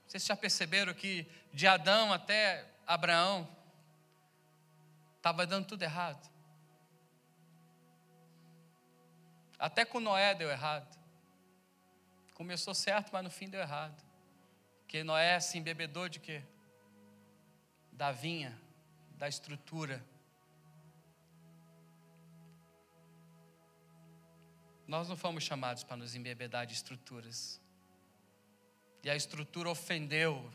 [0.08, 3.46] Vocês já perceberam que de Adão até Abraão
[5.18, 6.29] estava dando tudo errado?
[9.60, 10.98] Até com Noé deu errado.
[12.34, 14.02] Começou certo, mas no fim deu errado.
[14.80, 16.42] Porque Noé se embebedou de quê?
[17.92, 18.58] Da vinha,
[19.18, 20.02] da estrutura.
[24.88, 27.62] Nós não fomos chamados para nos embebedar de estruturas.
[29.04, 30.50] E a estrutura ofendeu.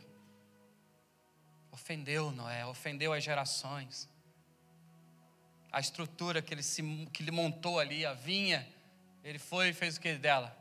[1.71, 4.09] Ofendeu Noé, ofendeu as gerações.
[5.71, 6.83] A estrutura que ele, se,
[7.13, 8.74] que ele montou ali, a vinha,
[9.25, 10.57] ele foi e fez o que dela?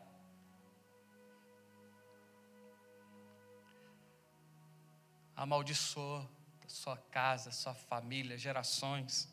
[5.35, 6.27] Amaldiçoou
[6.73, 9.31] sua casa, sua família, gerações.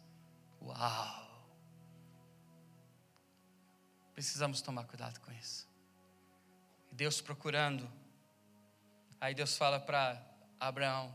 [0.61, 1.31] Uau!
[4.15, 5.67] Precisamos tomar cuidado com isso.
[6.93, 7.91] Deus procurando.
[9.19, 10.23] Aí Deus fala para
[10.59, 11.15] Abraão: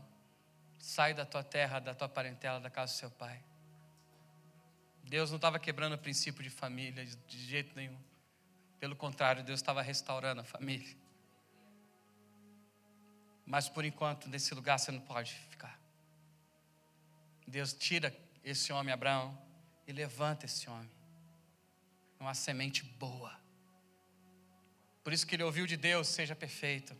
[0.78, 3.40] sai da tua terra, da tua parentela, da casa do seu pai.
[5.06, 7.98] Deus não estava quebrando o princípio de família de jeito nenhum.
[8.80, 10.96] Pelo contrário, Deus estava restaurando a família.
[13.44, 15.80] Mas por enquanto, nesse lugar você não pode ficar.
[17.46, 19.38] Deus tira esse homem, Abraão,
[19.86, 20.90] e levanta esse homem
[22.18, 23.38] uma semente boa.
[25.04, 26.96] Por isso que ele ouviu de Deus: seja perfeito.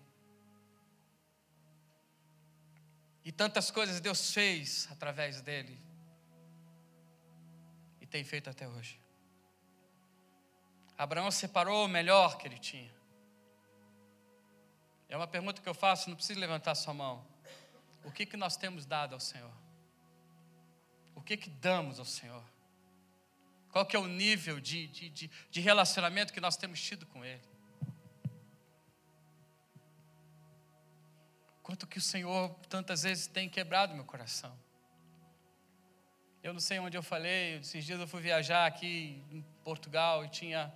[3.24, 5.85] E tantas coisas Deus fez através dele.
[8.06, 9.00] E tem feito até hoje.
[10.96, 12.94] Abraão separou o melhor que ele tinha.
[15.08, 17.26] É uma pergunta que eu faço, não precisa levantar sua mão.
[18.04, 19.52] O que, que nós temos dado ao Senhor?
[21.16, 22.44] O que, que damos ao Senhor?
[23.72, 27.24] Qual que é o nível de, de, de, de relacionamento que nós temos tido com
[27.24, 27.42] Ele?
[31.60, 34.56] Quanto que o Senhor tantas vezes tem quebrado meu coração.
[36.46, 40.28] Eu não sei onde eu falei, esses dias eu fui viajar aqui em Portugal e
[40.28, 40.72] tinha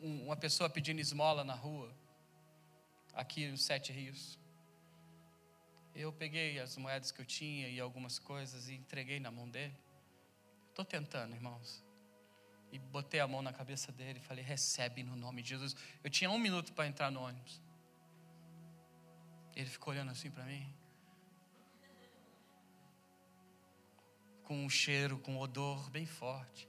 [0.00, 1.92] uma pessoa pedindo esmola na rua,
[3.12, 4.38] aqui nos Sete Rios.
[5.92, 9.76] Eu peguei as moedas que eu tinha e algumas coisas e entreguei na mão dele.
[10.68, 11.84] Estou tentando, irmãos.
[12.70, 15.74] E botei a mão na cabeça dele e falei: recebe no nome de Jesus.
[16.04, 17.60] Eu tinha um minuto para entrar no ônibus.
[19.56, 20.72] Ele ficou olhando assim para mim.
[24.48, 26.68] Com um cheiro, com um odor bem forte.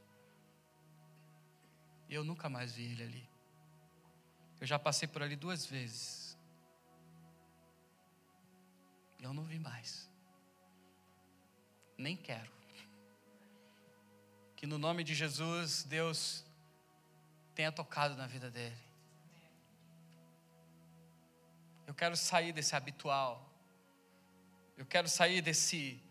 [2.08, 3.30] E eu nunca mais vi ele ali.
[4.62, 6.38] Eu já passei por ali duas vezes.
[9.20, 10.08] Eu não vi mais.
[11.98, 12.60] Nem quero
[14.60, 16.44] que no nome de Jesus, Deus
[17.56, 18.76] tenha tocado na vida dele.
[21.88, 23.50] Eu quero sair desse habitual.
[24.76, 26.04] Eu quero sair desse,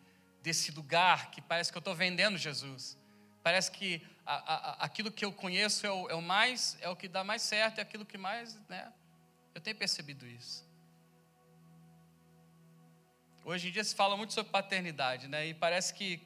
[0.43, 2.99] desse lugar que parece que eu estou vendendo Jesus.
[3.43, 6.97] Parece que a, a, aquilo que eu conheço é o, é o, mais, é o
[6.97, 8.93] que dá mais certo, é aquilo que mais, né?
[9.55, 10.67] Eu tenho percebido isso.
[13.45, 15.47] Hoje em dia se fala muito sobre paternidade, né?
[15.47, 16.21] E parece que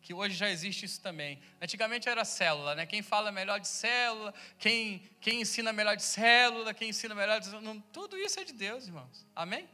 [0.00, 1.38] que hoje já existe isso também.
[1.60, 2.86] Antigamente era célula, né?
[2.86, 7.50] Quem fala melhor de célula, quem, quem ensina melhor de célula, quem ensina melhor de.
[7.60, 9.26] Não, tudo isso é de Deus, irmãos.
[9.34, 9.68] Amém?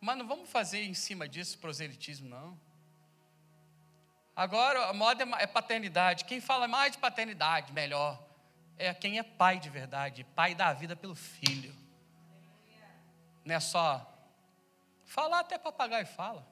[0.00, 2.60] Mas não vamos fazer em cima disso proselitismo, não.
[4.34, 6.24] Agora a moda é, é paternidade.
[6.24, 8.22] Quem fala mais de paternidade, melhor,
[8.78, 11.74] é quem é pai de verdade, pai da vida pelo filho.
[13.44, 14.08] Não é só
[15.04, 16.46] falar até papagaio fala.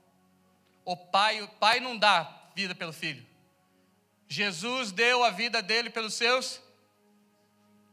[0.85, 3.27] O pai, o pai não dá vida pelo filho.
[4.29, 6.61] Jesus deu a vida dele pelos seus.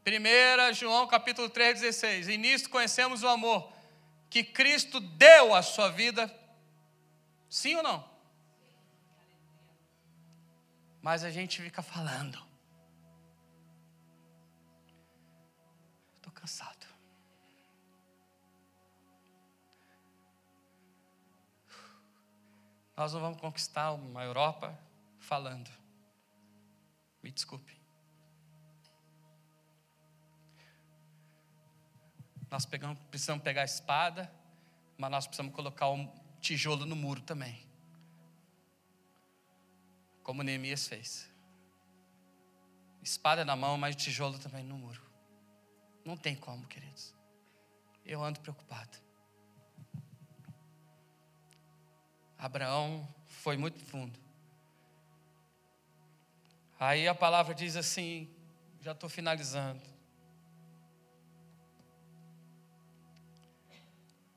[0.05, 2.27] 1 João capítulo 3, 16.
[2.27, 3.71] E nisto conhecemos o amor,
[4.29, 6.33] que Cristo deu a sua vida.
[7.49, 8.16] Sim ou não?
[11.01, 12.41] Mas a gente fica falando.
[16.15, 16.87] Estou cansado.
[22.95, 24.77] Nós não vamos conquistar uma Europa
[25.19, 25.69] falando.
[27.21, 27.77] Me desculpe.
[32.49, 34.31] Nós pegamos, precisamos pegar a espada,
[34.97, 36.07] mas nós precisamos colocar um
[36.39, 37.66] tijolo no muro também.
[40.27, 41.31] Como Neemias fez.
[43.01, 45.01] Espada na mão, mas tijolo também no muro.
[46.03, 47.15] Não tem como, queridos.
[48.03, 48.97] Eu ando preocupado.
[52.37, 54.19] Abraão foi muito fundo.
[56.77, 58.29] Aí a palavra diz assim,
[58.81, 59.81] já estou finalizando.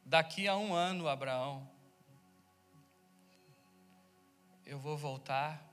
[0.05, 1.69] Daqui a um ano, Abraão,
[4.65, 5.69] eu vou voltar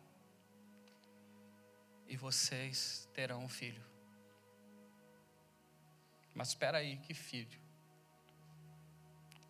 [2.07, 3.83] e vocês terão um filho.
[6.33, 7.59] Mas espera aí, que filho?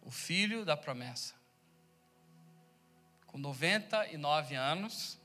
[0.01, 1.35] O filho da promessa.
[3.25, 5.19] Com 99 anos,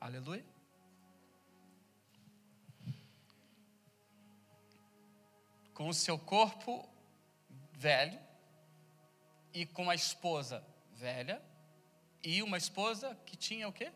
[0.00, 0.44] Aleluia.
[5.74, 6.88] Com o seu corpo
[7.72, 8.18] velho
[9.52, 11.42] e com a esposa velha
[12.22, 13.92] e uma esposa que tinha o quê?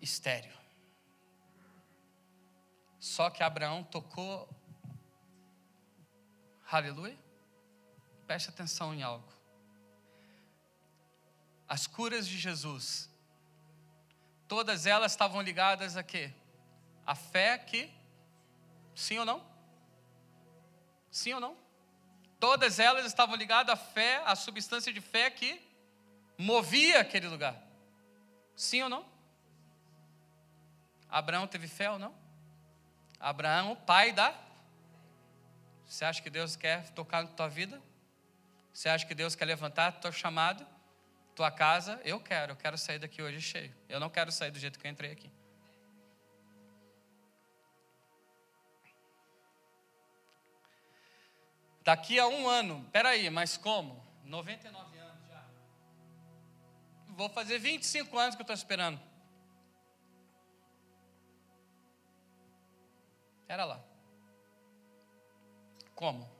[0.00, 0.56] Estéreo.
[2.98, 4.48] Só que Abraão tocou.
[6.70, 7.18] Aleluia.
[8.26, 9.30] Preste atenção em algo.
[11.68, 13.08] As curas de Jesus,
[14.46, 16.32] todas elas estavam ligadas a quê?
[17.06, 17.90] A fé que,
[18.94, 19.44] sim ou não?
[21.10, 21.61] Sim ou não?
[22.42, 25.62] Todas elas estavam ligadas à fé, à substância de fé que
[26.36, 27.54] movia aquele lugar.
[28.56, 29.06] Sim ou não?
[31.08, 32.12] Abraão teve fé ou não?
[33.20, 34.34] Abraão, pai da.
[35.86, 37.80] Você acha que Deus quer tocar na tua vida?
[38.72, 40.66] Você acha que Deus quer levantar teu chamado?
[41.36, 43.72] Tua casa, eu quero, eu quero sair daqui hoje cheio.
[43.88, 45.30] Eu não quero sair do jeito que eu entrei aqui.
[51.84, 54.02] Daqui a um ano, peraí, mas como?
[54.24, 55.44] 99 anos já.
[57.08, 59.00] Vou fazer 25 anos que eu estou esperando.
[63.48, 63.80] Era lá.
[65.94, 66.30] Como?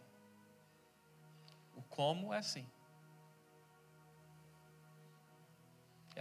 [1.74, 2.66] O como é assim.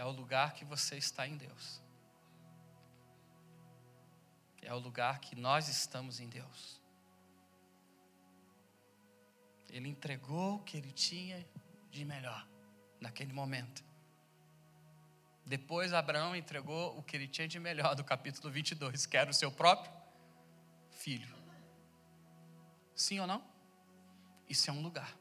[0.02, 1.80] é o lugar que você está em Deus.
[4.60, 6.81] É o lugar que nós estamos em Deus.
[9.72, 11.44] Ele entregou o que ele tinha
[11.90, 12.46] de melhor
[13.00, 13.82] naquele momento.
[15.44, 19.34] Depois Abraão entregou o que ele tinha de melhor do capítulo 22, que era o
[19.34, 19.92] seu próprio
[20.90, 21.34] filho.
[22.94, 23.44] Sim ou não?
[24.48, 25.16] Isso é um lugar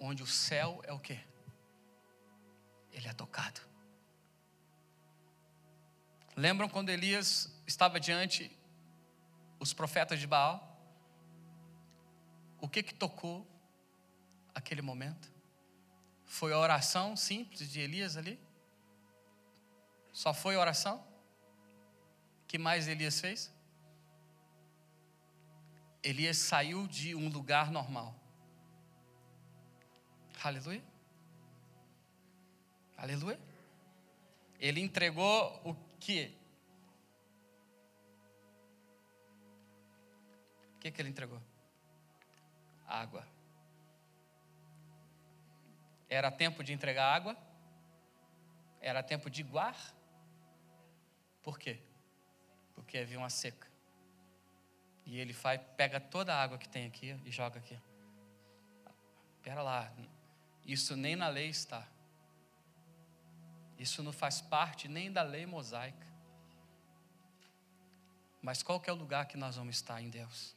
[0.00, 1.20] onde o céu é o quê?
[2.92, 3.60] ele é tocado.
[6.36, 8.56] Lembram quando Elias estava diante
[9.58, 10.71] os profetas de Baal?
[12.62, 13.46] O que que tocou
[14.54, 15.30] aquele momento?
[16.24, 18.40] Foi a oração simples de Elias ali?
[20.10, 21.12] Só foi a oração?
[22.52, 23.50] que mais Elias fez?
[26.02, 28.14] Elias saiu de um lugar normal.
[30.44, 30.84] Aleluia.
[32.94, 33.40] Aleluia.
[34.60, 36.36] Ele entregou o que?
[40.74, 41.40] O que, que ele entregou?
[42.92, 43.26] Água.
[46.08, 47.34] Era tempo de entregar água?
[48.82, 49.76] Era tempo de guar?
[51.42, 51.80] Por quê?
[52.74, 53.66] Porque havia uma seca.
[55.06, 57.80] E ele faz, pega toda a água que tem aqui e joga aqui.
[59.38, 59.90] Espera lá,
[60.66, 61.88] isso nem na lei está.
[63.78, 66.06] Isso não faz parte nem da lei mosaica.
[68.42, 70.54] Mas qual que é o lugar que nós vamos estar em Deus?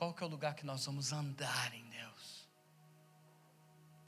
[0.00, 2.48] Qual que é o lugar que nós vamos andar em Deus?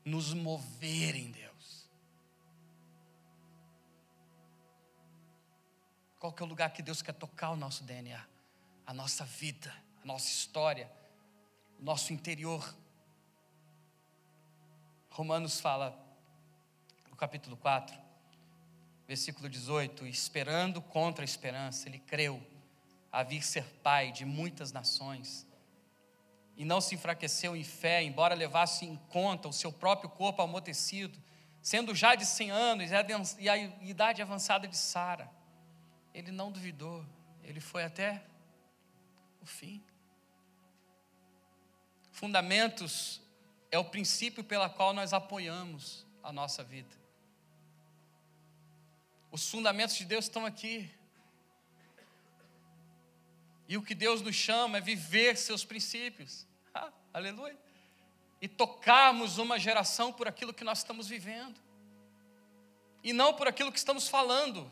[0.06, 1.86] Nos mover em Deus.
[6.18, 8.26] Qual que é o lugar que Deus quer tocar o nosso DNA,
[8.86, 9.70] a nossa vida,
[10.02, 10.90] a nossa história,
[11.78, 12.74] o nosso interior?
[15.10, 15.94] Romanos fala
[17.18, 17.94] capítulo 4,
[19.06, 22.42] versículo 18: Esperando contra a esperança, ele creu
[23.12, 25.51] a vir ser pai de muitas nações.
[26.56, 31.18] E não se enfraqueceu em fé, embora levasse em conta o seu próprio corpo amortecido,
[31.60, 32.90] sendo já de 100 anos
[33.38, 35.30] e a idade avançada de Sara.
[36.12, 37.04] Ele não duvidou,
[37.42, 38.22] ele foi até
[39.40, 39.82] o fim.
[42.10, 43.22] Fundamentos
[43.70, 46.94] é o princípio pela qual nós apoiamos a nossa vida.
[49.30, 50.90] Os fundamentos de Deus estão aqui.
[53.72, 56.46] E o que Deus nos chama é viver seus princípios.
[56.74, 57.58] Ah, aleluia.
[58.38, 61.58] E tocarmos uma geração por aquilo que nós estamos vivendo.
[63.02, 64.70] E não por aquilo que estamos falando.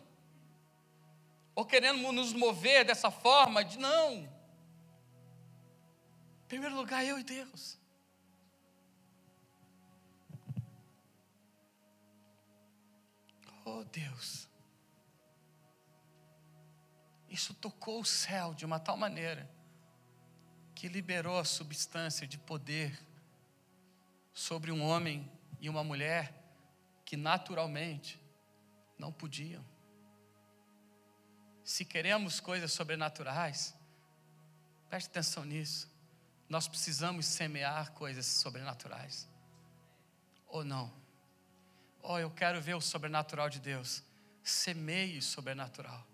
[1.55, 4.16] Ou querendo nos mover dessa forma de não.
[6.44, 7.78] Em primeiro lugar, eu e Deus.
[13.64, 14.49] Oh Deus.
[17.31, 19.49] Isso tocou o céu de uma tal maneira
[20.74, 22.99] que liberou a substância de poder
[24.35, 26.35] sobre um homem e uma mulher
[27.05, 28.18] que naturalmente
[28.99, 29.64] Não podiam.
[31.64, 33.74] Se queremos coisas sobrenaturais,
[34.91, 35.91] preste atenção nisso.
[36.51, 39.26] Nós precisamos semear coisas sobrenaturais.
[40.49, 40.93] Ou não?
[42.03, 44.03] Oh, eu quero ver o sobrenatural de Deus.
[44.43, 46.09] Semeie sobrenatural.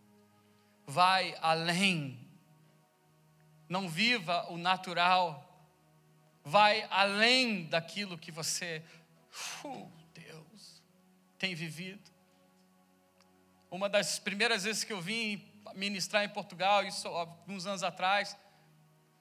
[0.87, 2.18] Vai além.
[3.68, 5.43] Não viva o natural.
[6.45, 8.82] Vai além daquilo que você,
[9.64, 10.82] uh, Deus,
[11.39, 12.09] tem vivido.
[13.70, 18.37] Uma das primeiras vezes que eu vim ministrar em Portugal, isso alguns anos atrás,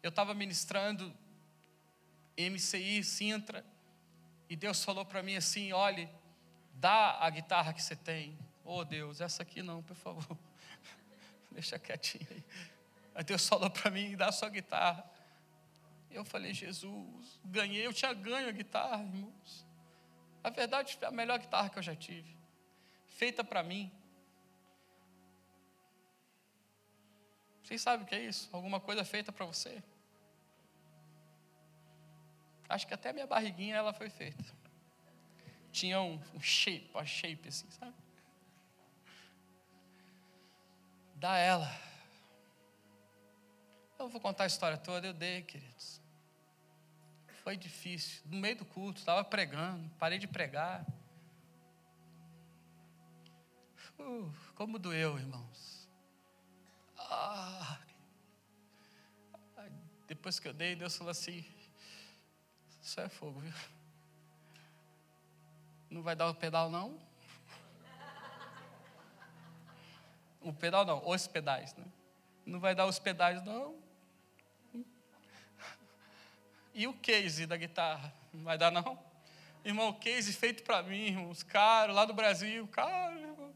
[0.03, 1.11] eu estava ministrando
[2.37, 3.65] MCI, Sintra,
[4.49, 6.07] e Deus falou para mim assim: olhe,
[6.73, 8.37] dá a guitarra que você tem.
[8.63, 10.37] Oh Deus, essa aqui não, por favor.
[11.55, 12.43] Deixa quietinho aí.
[13.15, 15.09] Aí Deus falou para mim: dá a sua guitarra.
[16.11, 19.65] Eu falei, Jesus, ganhei, eu tinha ganho a guitarra, irmãos.
[20.43, 22.37] A verdade, a melhor guitarra que eu já tive.
[23.07, 23.91] Feita para mim.
[27.63, 28.49] Vocês sabem o que é isso?
[28.51, 29.81] Alguma coisa feita para você?
[32.67, 34.43] Acho que até minha barriguinha ela foi feita.
[35.71, 38.04] Tinha um, um shape, uma shape assim, sabe?
[41.25, 41.75] Dá ela.
[43.97, 45.99] Eu vou contar a história toda, eu dei, queridos.
[47.41, 48.21] Foi difícil.
[48.27, 50.85] No meio do culto, estava pregando, parei de pregar.
[53.97, 55.89] Uh, como doeu, irmãos.
[56.95, 57.79] Ah.
[60.05, 61.43] Depois que eu dei, Deus falou assim:
[62.83, 63.53] Isso é fogo, viu?
[65.89, 67.03] Não vai dar o pedal, não?
[70.45, 71.83] O pedal não, os pedais, né?
[72.45, 73.75] Não vai dar os pedais, não.
[76.71, 78.13] E o case da guitarra?
[78.31, 79.03] Não vai dar, não?
[79.63, 83.53] Irmão, case feito para mim, irmãos, caro, lá do Brasil, caro, irmão.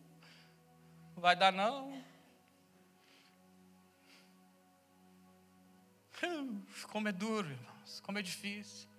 [1.15, 2.03] Não vai dar, não.
[6.91, 8.89] Como é duro, irmãos, como é difícil.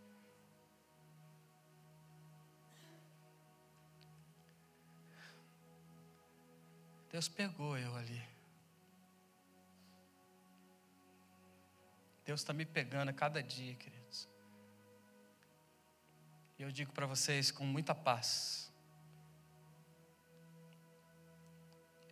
[7.10, 8.22] Deus pegou eu ali.
[12.24, 14.28] Deus está me pegando a cada dia, queridos.
[16.56, 18.72] E eu digo para vocês com muita paz: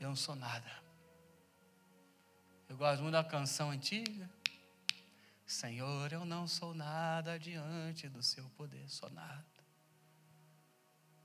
[0.01, 0.82] eu não sou nada.
[2.68, 4.28] Eu gosto muito da canção antiga.
[5.46, 9.46] Senhor, eu não sou nada diante do seu poder, sou nada.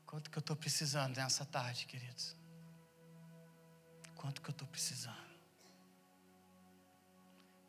[0.05, 2.42] Quanto que eu estou precisando nessa tarde, queridos?
[4.24, 5.36] Quanto que eu estou precisando?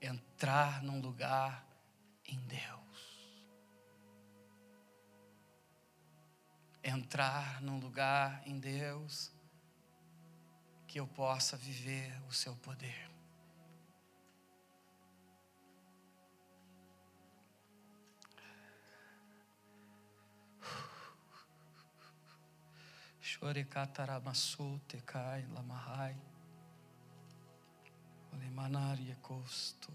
[0.00, 1.66] Entrar num lugar
[2.24, 3.44] em Deus.
[6.80, 9.32] Entrar num lugar em Deus
[10.86, 13.10] que eu possa viver o seu poder.
[23.20, 26.33] Shorekataramasu tekai lamahai.
[28.34, 29.92] Olimanaria costo.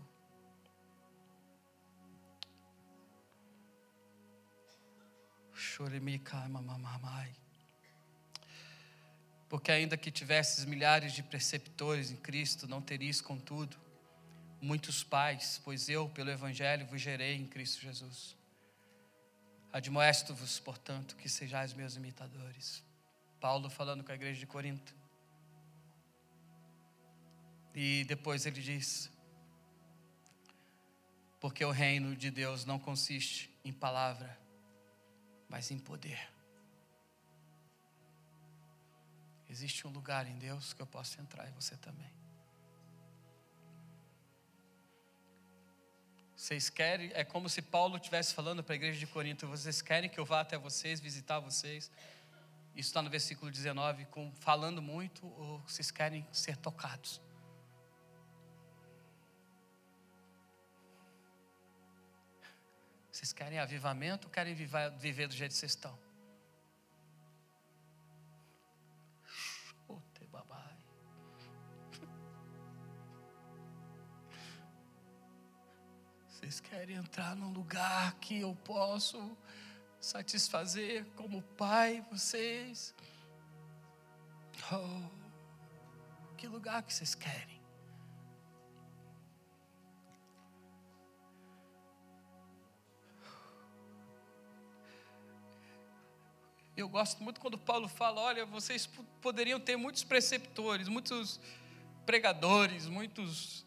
[5.53, 7.35] Choremikai mamamamai.
[9.49, 13.75] Porque ainda que tivesses milhares de preceptores em Cristo, não terias, contudo,
[14.61, 18.37] muitos pais, pois eu, pelo Evangelho, vos gerei em Cristo Jesus.
[19.73, 22.83] Admoesto-vos, portanto, que sejais meus imitadores.
[23.39, 24.98] Paulo falando com a igreja de Corinto.
[27.73, 29.11] E depois ele diz:
[31.39, 34.37] Porque o reino de Deus não consiste em palavra,
[35.47, 36.29] mas em poder.
[39.49, 42.11] Existe um lugar em Deus que eu posso entrar e você também.
[46.35, 50.09] Vocês querem, é como se Paulo estivesse falando para a igreja de Corinto: vocês querem
[50.09, 51.91] que eu vá até vocês, visitar vocês?
[52.75, 57.19] Isso está no versículo 19, com, falando muito, ou vocês querem ser tocados?
[63.19, 65.99] Vocês querem avivamento ou querem viver, do jeito que vocês estão?
[76.29, 79.37] Vocês querem entrar num lugar que eu posso
[79.99, 82.95] satisfazer como pai vocês.
[84.71, 87.58] Oh, que lugar que vocês querem?
[96.79, 98.87] Eu gosto muito quando Paulo fala: olha, vocês
[99.21, 101.39] poderiam ter muitos preceptores, muitos
[102.05, 103.65] pregadores, muitos,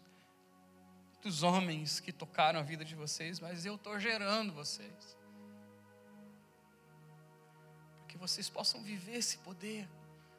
[1.13, 5.17] muitos homens que tocaram a vida de vocês, mas eu estou gerando vocês.
[7.99, 9.87] Para que vocês possam viver esse poder,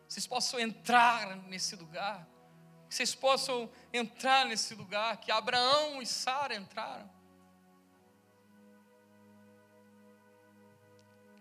[0.08, 2.28] vocês possam entrar nesse lugar,
[2.90, 7.08] vocês possam entrar nesse lugar que Abraão e Sara entraram.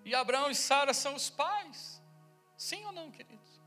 [0.05, 2.03] E Abraão e Sara são os pais.
[2.57, 3.61] Sim ou não, queridos?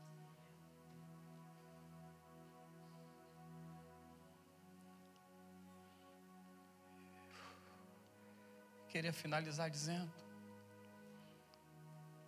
[8.88, 10.10] Queria finalizar dizendo: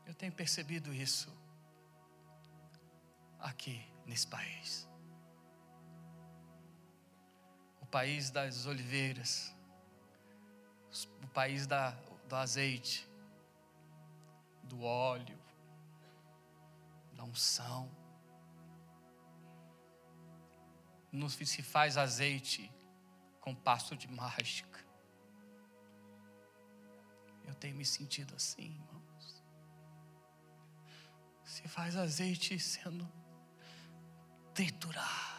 [0.06, 1.32] eu tenho percebido isso
[3.38, 4.86] aqui nesse país.
[7.80, 9.54] O país das oliveiras,
[11.22, 11.90] o país da,
[12.28, 13.07] do azeite,
[14.68, 15.38] do óleo,
[17.14, 17.90] da unção.
[21.10, 22.70] Não se faz azeite
[23.40, 24.78] com pasto de mágica.
[27.46, 29.42] Eu tenho me sentido assim, irmãos.
[31.42, 33.10] Se faz azeite sendo
[34.52, 35.37] triturado.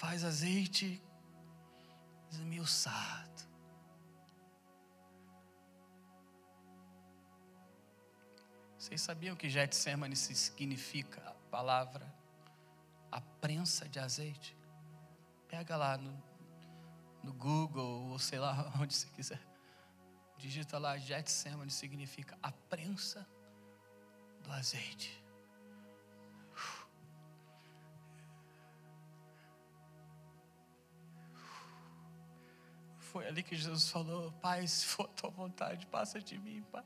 [0.00, 0.98] Faz azeite
[2.32, 3.42] esmiuçado.
[8.78, 12.10] Vocês sabiam que Getsemane significa a palavra
[13.12, 14.56] a prensa de azeite?
[15.46, 16.22] Pega lá no,
[17.22, 19.46] no Google ou sei lá onde você quiser.
[20.38, 23.28] Digita lá Getsemane significa a prensa
[24.42, 25.19] do azeite.
[33.10, 36.84] Foi ali que Jesus falou: Pai, se for tua vontade, passa de mim, Pai.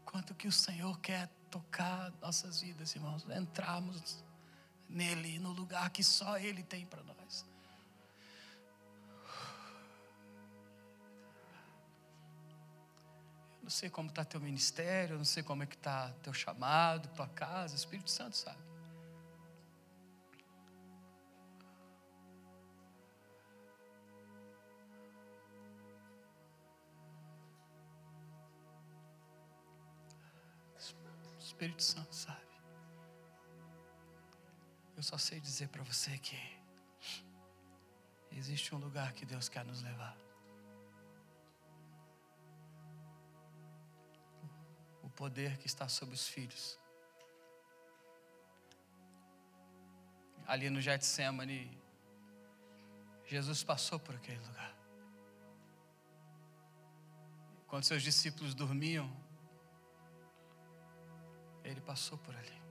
[0.00, 4.24] O quanto que o Senhor quer tocar nossas vidas, irmãos, entrarmos
[4.88, 7.46] nele, no lugar que só Ele tem para nós.
[13.62, 17.28] Não sei como está teu ministério, não sei como é que está teu chamado, tua
[17.28, 18.58] casa, o Espírito Santo sabe.
[31.36, 32.40] O Espírito Santo sabe.
[34.96, 36.36] Eu só sei dizer para você que
[38.32, 40.16] existe um lugar que Deus quer nos levar.
[45.12, 46.78] Poder que está sobre os filhos.
[50.46, 51.80] Ali no Getsemane,
[53.26, 54.76] Jesus passou por aquele lugar.
[57.66, 59.10] Quando seus discípulos dormiam,
[61.64, 62.62] ele passou por ali.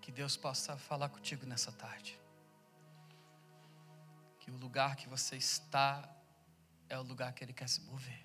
[0.00, 2.18] Que Deus possa falar contigo nessa tarde.
[4.40, 6.08] Que o lugar que você está
[6.92, 8.22] é o lugar que Ele quer se mover.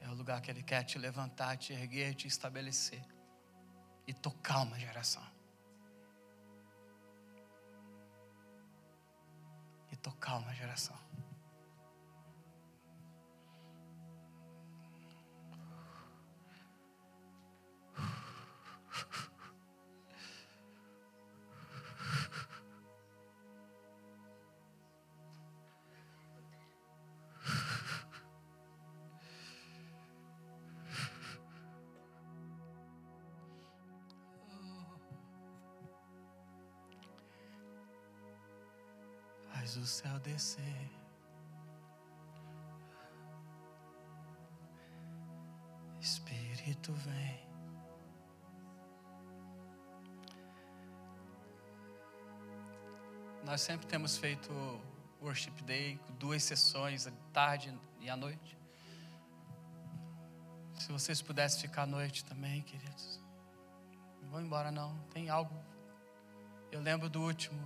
[0.00, 3.04] É o lugar que Ele quer te levantar, te erguer, te estabelecer
[4.06, 5.26] e tocar uma geração.
[9.90, 10.96] E tocar uma geração.
[39.88, 40.90] Céu descer.
[46.00, 47.48] Espírito vem.
[53.44, 54.52] Nós sempre temos feito
[55.22, 58.58] Worship Day, duas sessões, tarde e à noite.
[60.74, 63.20] Se vocês pudessem ficar à noite também, queridos.
[64.20, 65.54] Não vão embora não, tem algo.
[66.70, 67.58] Eu lembro do último,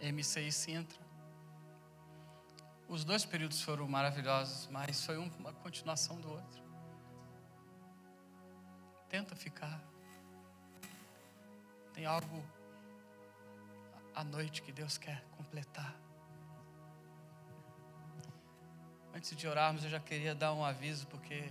[0.00, 1.05] MC Sintra.
[2.88, 6.62] Os dois períodos foram maravilhosos, mas foi uma continuação do outro.
[9.08, 9.82] Tenta ficar.
[11.92, 12.44] Tem algo
[14.14, 15.94] a noite que Deus quer completar.
[19.12, 21.50] Antes de orarmos, eu já queria dar um aviso, porque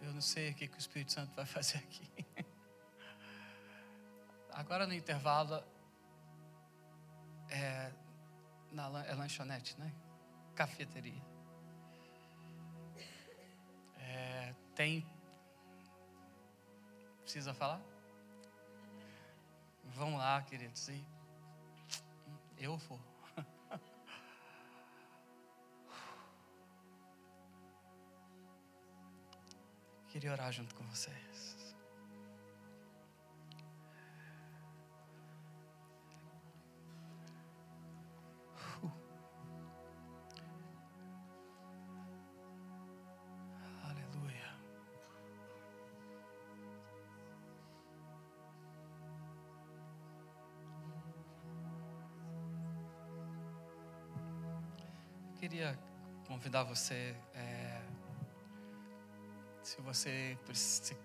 [0.00, 2.08] eu não sei o que o Espírito Santo vai fazer aqui.
[4.50, 5.62] Agora no intervalo,
[7.50, 7.92] é,
[8.72, 9.92] na, é lanchonete, né?
[10.54, 11.22] Cafeteria.
[13.98, 15.06] É, tem.
[17.22, 17.80] Precisa falar?
[19.84, 20.88] Vamos lá, queridos.
[20.88, 21.04] E
[22.58, 23.00] eu vou.
[30.08, 31.57] Queria orar junto com vocês.
[56.38, 57.16] Convidar você.
[57.34, 57.82] É,
[59.60, 60.96] se você se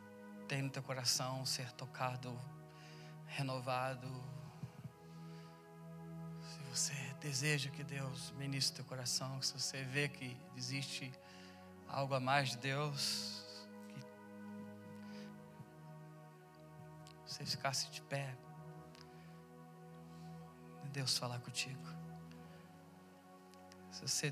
[0.47, 2.39] tem no teu coração ser tocado,
[3.25, 4.07] renovado,
[6.43, 11.11] se você deseja que Deus ministre teu coração, se você vê que existe
[11.87, 13.43] algo a mais de Deus,
[13.87, 13.99] que
[17.25, 18.37] você ficasse de pé,
[20.91, 21.87] Deus falar contigo.
[23.89, 24.31] Se você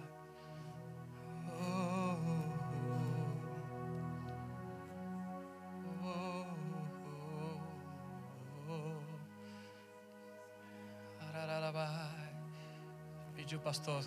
[13.51, 14.01] Pediu o pastor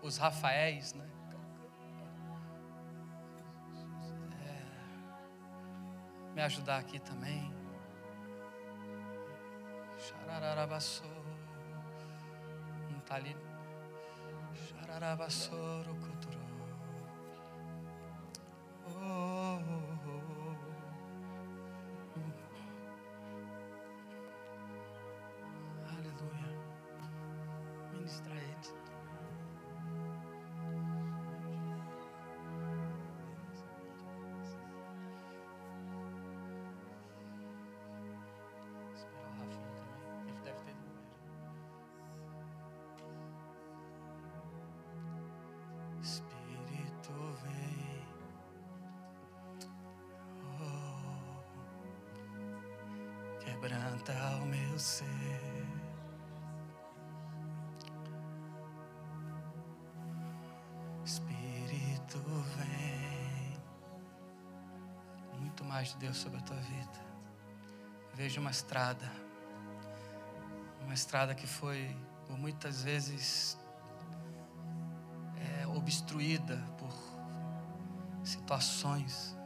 [0.00, 1.06] os Rafaéis, né?
[4.40, 7.52] É, me ajudar aqui também.
[9.98, 11.06] Xarararabassou.
[12.90, 13.36] Não está ali.
[18.86, 19.89] Oh, oh, oh.
[53.60, 55.04] Quebranta o meu ser.
[61.04, 62.18] Espírito
[62.56, 63.60] vem.
[65.38, 67.00] Muito mais de Deus sobre a tua vida.
[68.14, 69.12] Vejo uma estrada.
[70.82, 71.94] Uma estrada que foi
[72.26, 73.58] por muitas vezes
[75.36, 76.92] é, obstruída por
[78.24, 79.36] situações.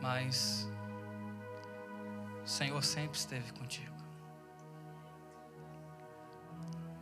[0.00, 0.68] Mas
[2.44, 3.94] o Senhor sempre esteve contigo.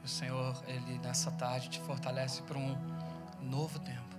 [0.04, 2.76] O Senhor, Ele nessa tarde te fortalece para um
[3.40, 4.16] novo tempo.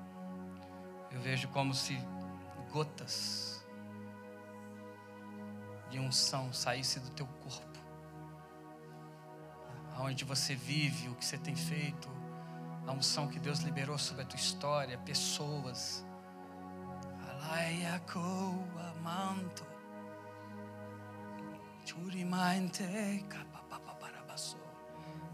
[1.11, 1.97] Eu vejo como se
[2.71, 3.63] gotas
[5.89, 7.79] de unção saísse do teu corpo.
[9.95, 12.09] Aonde você vive, o que você tem feito,
[12.87, 16.03] a unção que Deus liberou sobre a tua história, pessoas.
[17.29, 19.72] Alaia coa manto.
[19.72, 19.72] Churimainte capapaparabassou.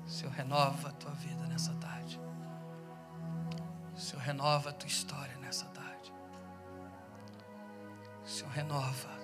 [0.05, 2.19] Senhor renova a tua vida nessa tarde.
[3.95, 6.11] Senhor renova a tua história nessa tarde.
[8.25, 9.18] Senhor renova.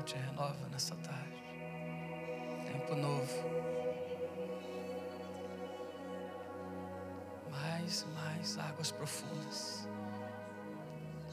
[0.00, 1.42] Senhor te renova nessa tarde.
[2.66, 3.44] Tempo novo.
[7.50, 9.88] Mais mais águas profundas.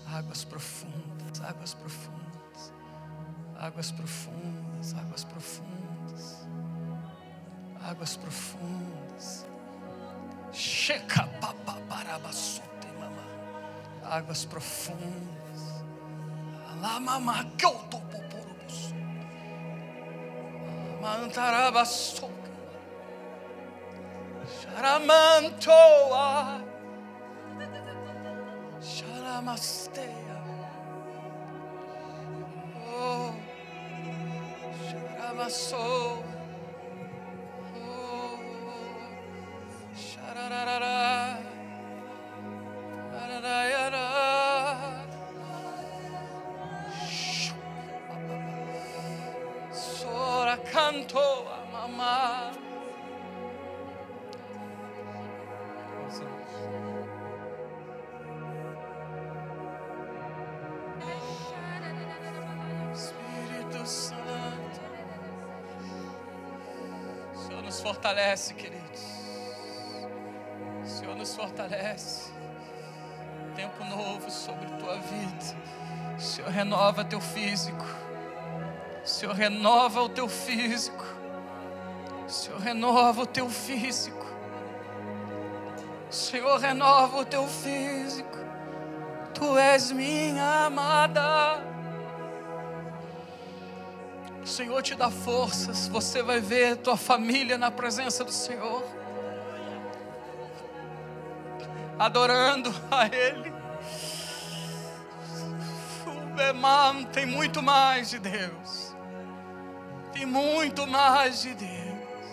[0.07, 2.73] Águas profundas, águas profundas,
[3.57, 6.47] águas profundas, águas profundas,
[7.83, 9.45] águas profundas.
[10.51, 13.23] Checa papaparabasute, mamã.
[14.03, 15.37] Águas profundas.
[16.81, 18.06] Lá mamá que eu tô
[21.27, 22.31] Mantarabasoca.
[24.47, 26.29] Sharamantoa.
[28.79, 30.39] Sharamastea.
[32.87, 33.35] Oh.
[68.37, 69.01] Fortalece, queridos.
[70.83, 72.31] O Senhor nos fortalece.
[73.55, 75.57] Tempo novo sobre tua vida.
[76.15, 77.85] O Senhor renova teu físico.
[79.03, 81.05] O Senhor renova o teu físico.
[82.25, 84.27] O Senhor renova o teu físico.
[86.09, 88.37] O Senhor renova o teu físico.
[89.33, 91.66] Tu és minha amada.
[94.57, 95.87] Senhor te dá forças.
[95.89, 98.83] Você vai ver tua família na presença do Senhor.
[101.99, 103.53] Adorando a Ele.
[107.13, 108.95] Tem muito mais de Deus.
[110.11, 112.27] Tem muito mais de Deus.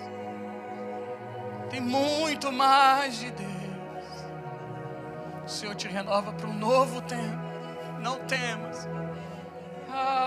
[1.69, 4.25] Tem muito mais de Deus.
[5.45, 7.45] O Senhor te renova para um novo tempo.
[8.01, 8.89] Não temas.
[9.91, 10.25] Ah.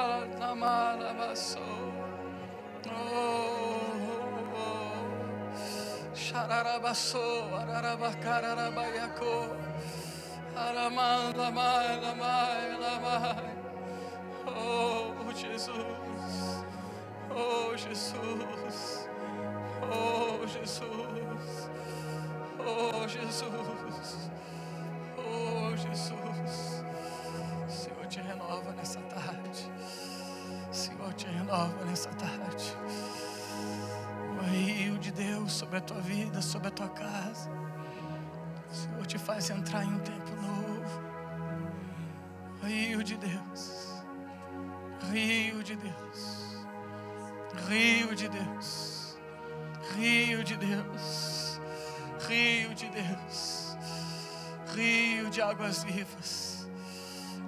[6.15, 9.35] Xararabassou, ararabacararabaiacô.
[10.55, 13.45] Aramai, lamai, lamai, lamai.
[14.47, 16.63] Oh, Jesus.
[17.31, 19.07] Oh, Jesus.
[19.91, 21.69] Oh, Jesus.
[22.59, 24.29] Oh, Jesus.
[25.17, 26.56] Oh, Jesus.
[35.77, 37.49] Sobre a tua vida, sobre a tua casa.
[38.69, 41.01] O Senhor te faz entrar em um tempo novo.
[42.63, 44.03] Rio de Deus.
[45.11, 46.65] Rio de Deus.
[47.67, 49.17] Rio de Deus.
[49.95, 51.61] Rio de Deus.
[52.27, 53.77] Rio de Deus.
[54.75, 56.67] Rio de águas vivas.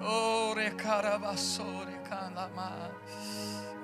[0.00, 2.90] Ore carabassore canama.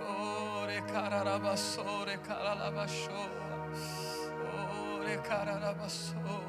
[0.00, 3.55] Ore cararabassore caralabashoa.
[5.16, 6.45] Ore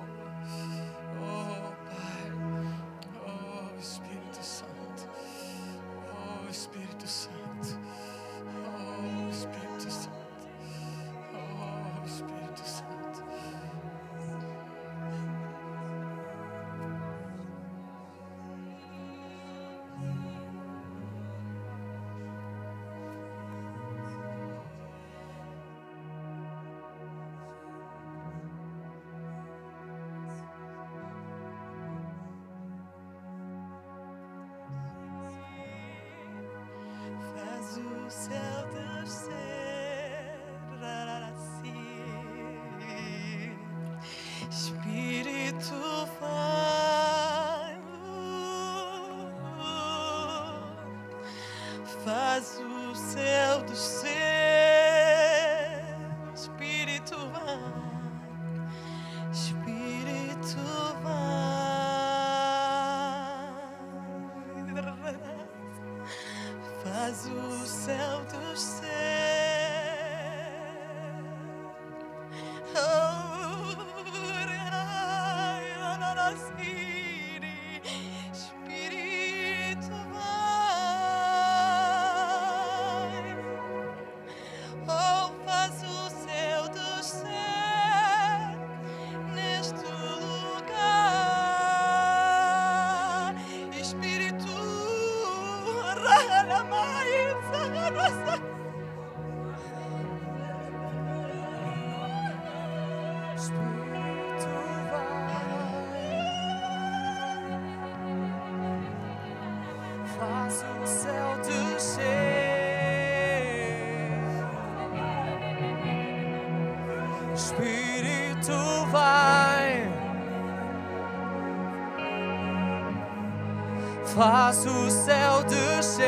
[124.18, 126.08] Faz o céu descer.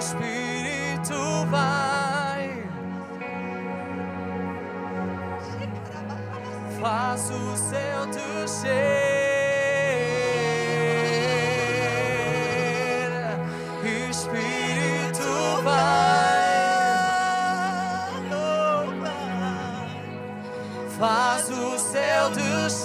[0.00, 2.64] Espírito vai.
[6.80, 8.95] Faz o céu descer.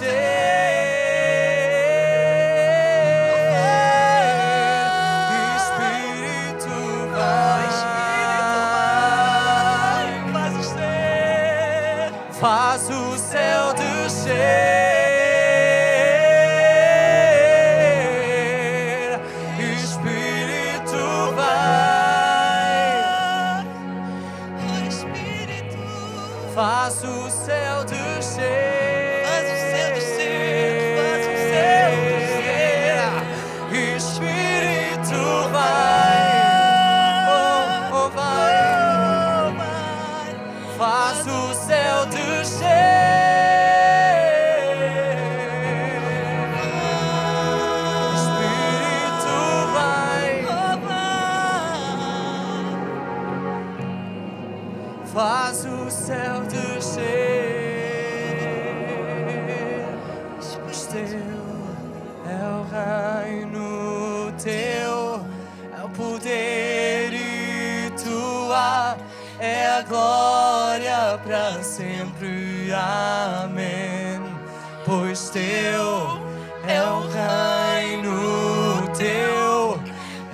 [0.02, 0.41] Descer.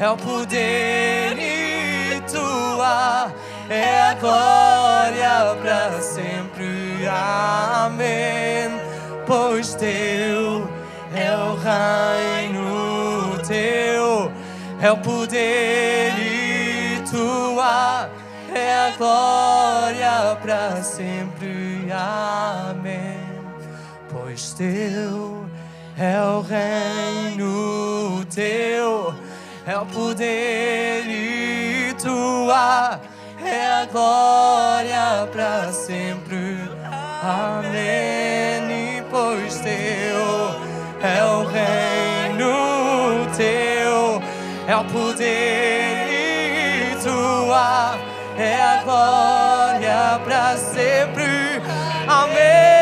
[0.08, 3.30] É o poder e tua
[3.70, 7.06] é a glória para sempre.
[7.06, 8.72] Amém.
[9.26, 10.70] Pois teu
[11.14, 14.32] é o reino, teu
[14.82, 18.10] é o poder e tua
[18.56, 21.92] é a glória para sempre.
[21.92, 23.20] Amém.
[24.10, 25.46] Pois teu
[25.98, 28.97] é o reino, teu
[29.68, 33.02] é o poder e tua
[33.44, 36.58] é a glória para sempre.
[37.22, 38.98] Amém.
[38.98, 40.56] E pois teu
[41.04, 44.22] é o reino, teu
[44.68, 47.98] é o poder e tua
[48.38, 51.62] é a glória para sempre.
[52.08, 52.77] Amém.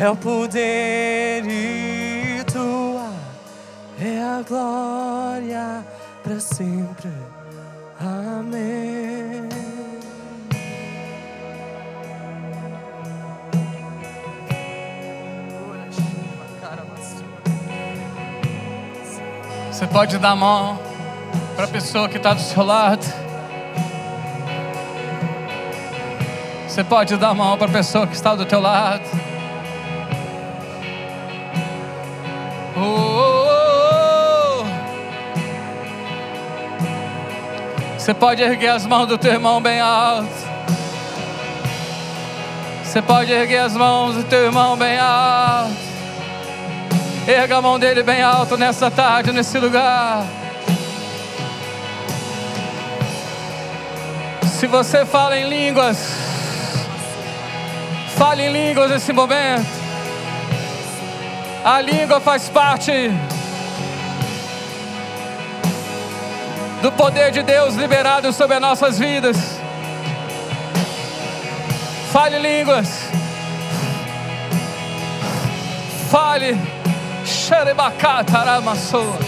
[0.00, 3.12] É o poder e tua,
[4.00, 5.84] é a glória
[6.22, 7.12] para sempre.
[8.00, 9.46] Amém.
[19.70, 20.78] Você pode dar a mão
[21.54, 23.04] para a pessoa que está do seu lado.
[26.66, 29.19] Você pode dar a mão para a pessoa que está do teu lado.
[38.10, 40.28] Você pode erguer as mãos do teu irmão bem alto.
[42.82, 45.70] Você pode erguer as mãos do teu irmão bem alto.
[47.24, 50.26] Erga a mão dele bem alto nessa tarde, nesse lugar.
[54.58, 56.12] Se você fala em línguas,
[58.16, 59.70] fale em línguas nesse momento.
[61.64, 62.92] A língua faz parte
[66.82, 69.36] do poder de Deus liberado sobre as nossas vidas.
[72.12, 72.88] Fale línguas.
[76.10, 76.58] Fale.
[77.24, 79.18] Xerebacataramassoa.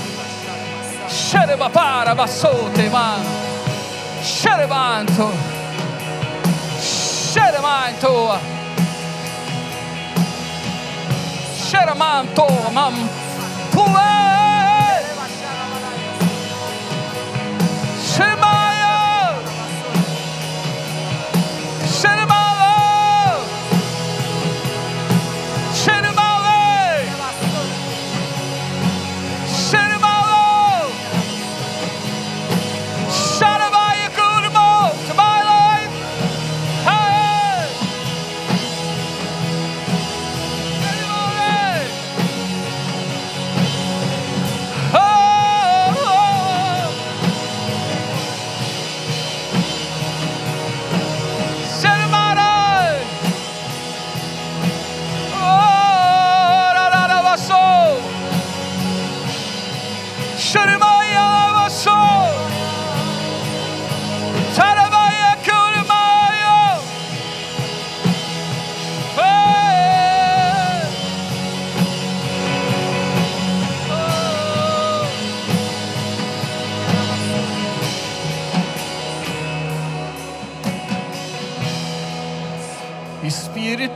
[1.09, 3.17] Xerebaparabassotema.
[4.23, 5.33] Xerebanto.
[6.81, 8.39] Xeremanto.
[11.71, 12.47] Xeremanto.
[12.73, 13.09] Mam.
[13.73, 14.32] Pue.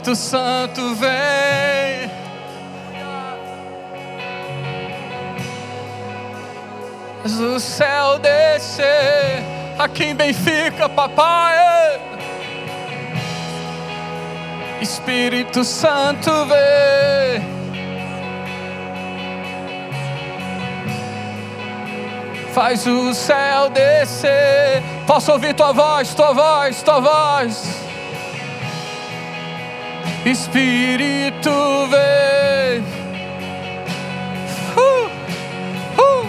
[0.07, 2.09] Espírito Santo vem.
[7.25, 9.43] O céu descer
[9.77, 11.99] aqui em Benfica, papai.
[14.79, 17.41] Espírito Santo vem.
[22.53, 24.81] Faz o céu descer.
[25.05, 27.86] Posso ouvir tua voz, tua voz, tua voz.
[30.29, 32.83] Espírito vem.
[34.75, 35.09] Uh,
[36.01, 36.27] uh,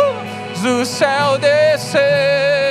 [0.00, 2.69] uh, do céu descer.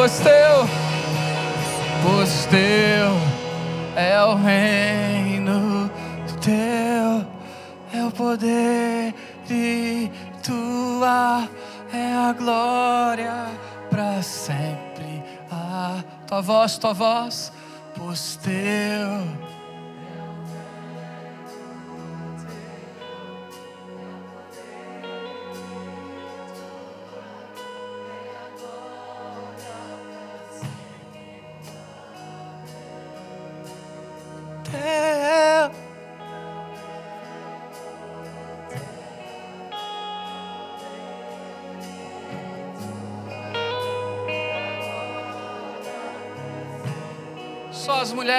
[0.00, 0.66] Pois teu
[2.02, 3.12] pois teu
[3.94, 5.90] é o reino,
[6.40, 7.26] teu
[7.92, 9.14] é o poder
[9.50, 10.10] e
[10.42, 11.46] tua
[11.92, 13.44] é a glória
[13.90, 15.22] para sempre.
[15.52, 17.52] Ah, tua voz, tua voz,
[17.94, 18.36] pois.
[18.42, 19.39] Teu.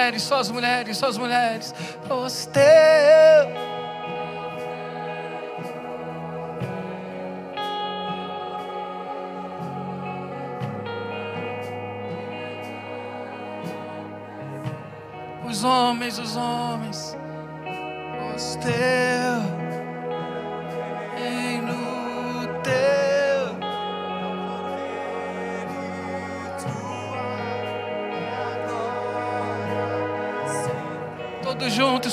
[0.01, 1.75] Mulheres, só as mulheres, só as mulheres.
[2.07, 2.61] Pois teu.
[15.47, 17.17] Os homens, os homens,
[18.35, 19.00] os teu,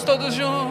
[0.09, 0.68] todos juntos,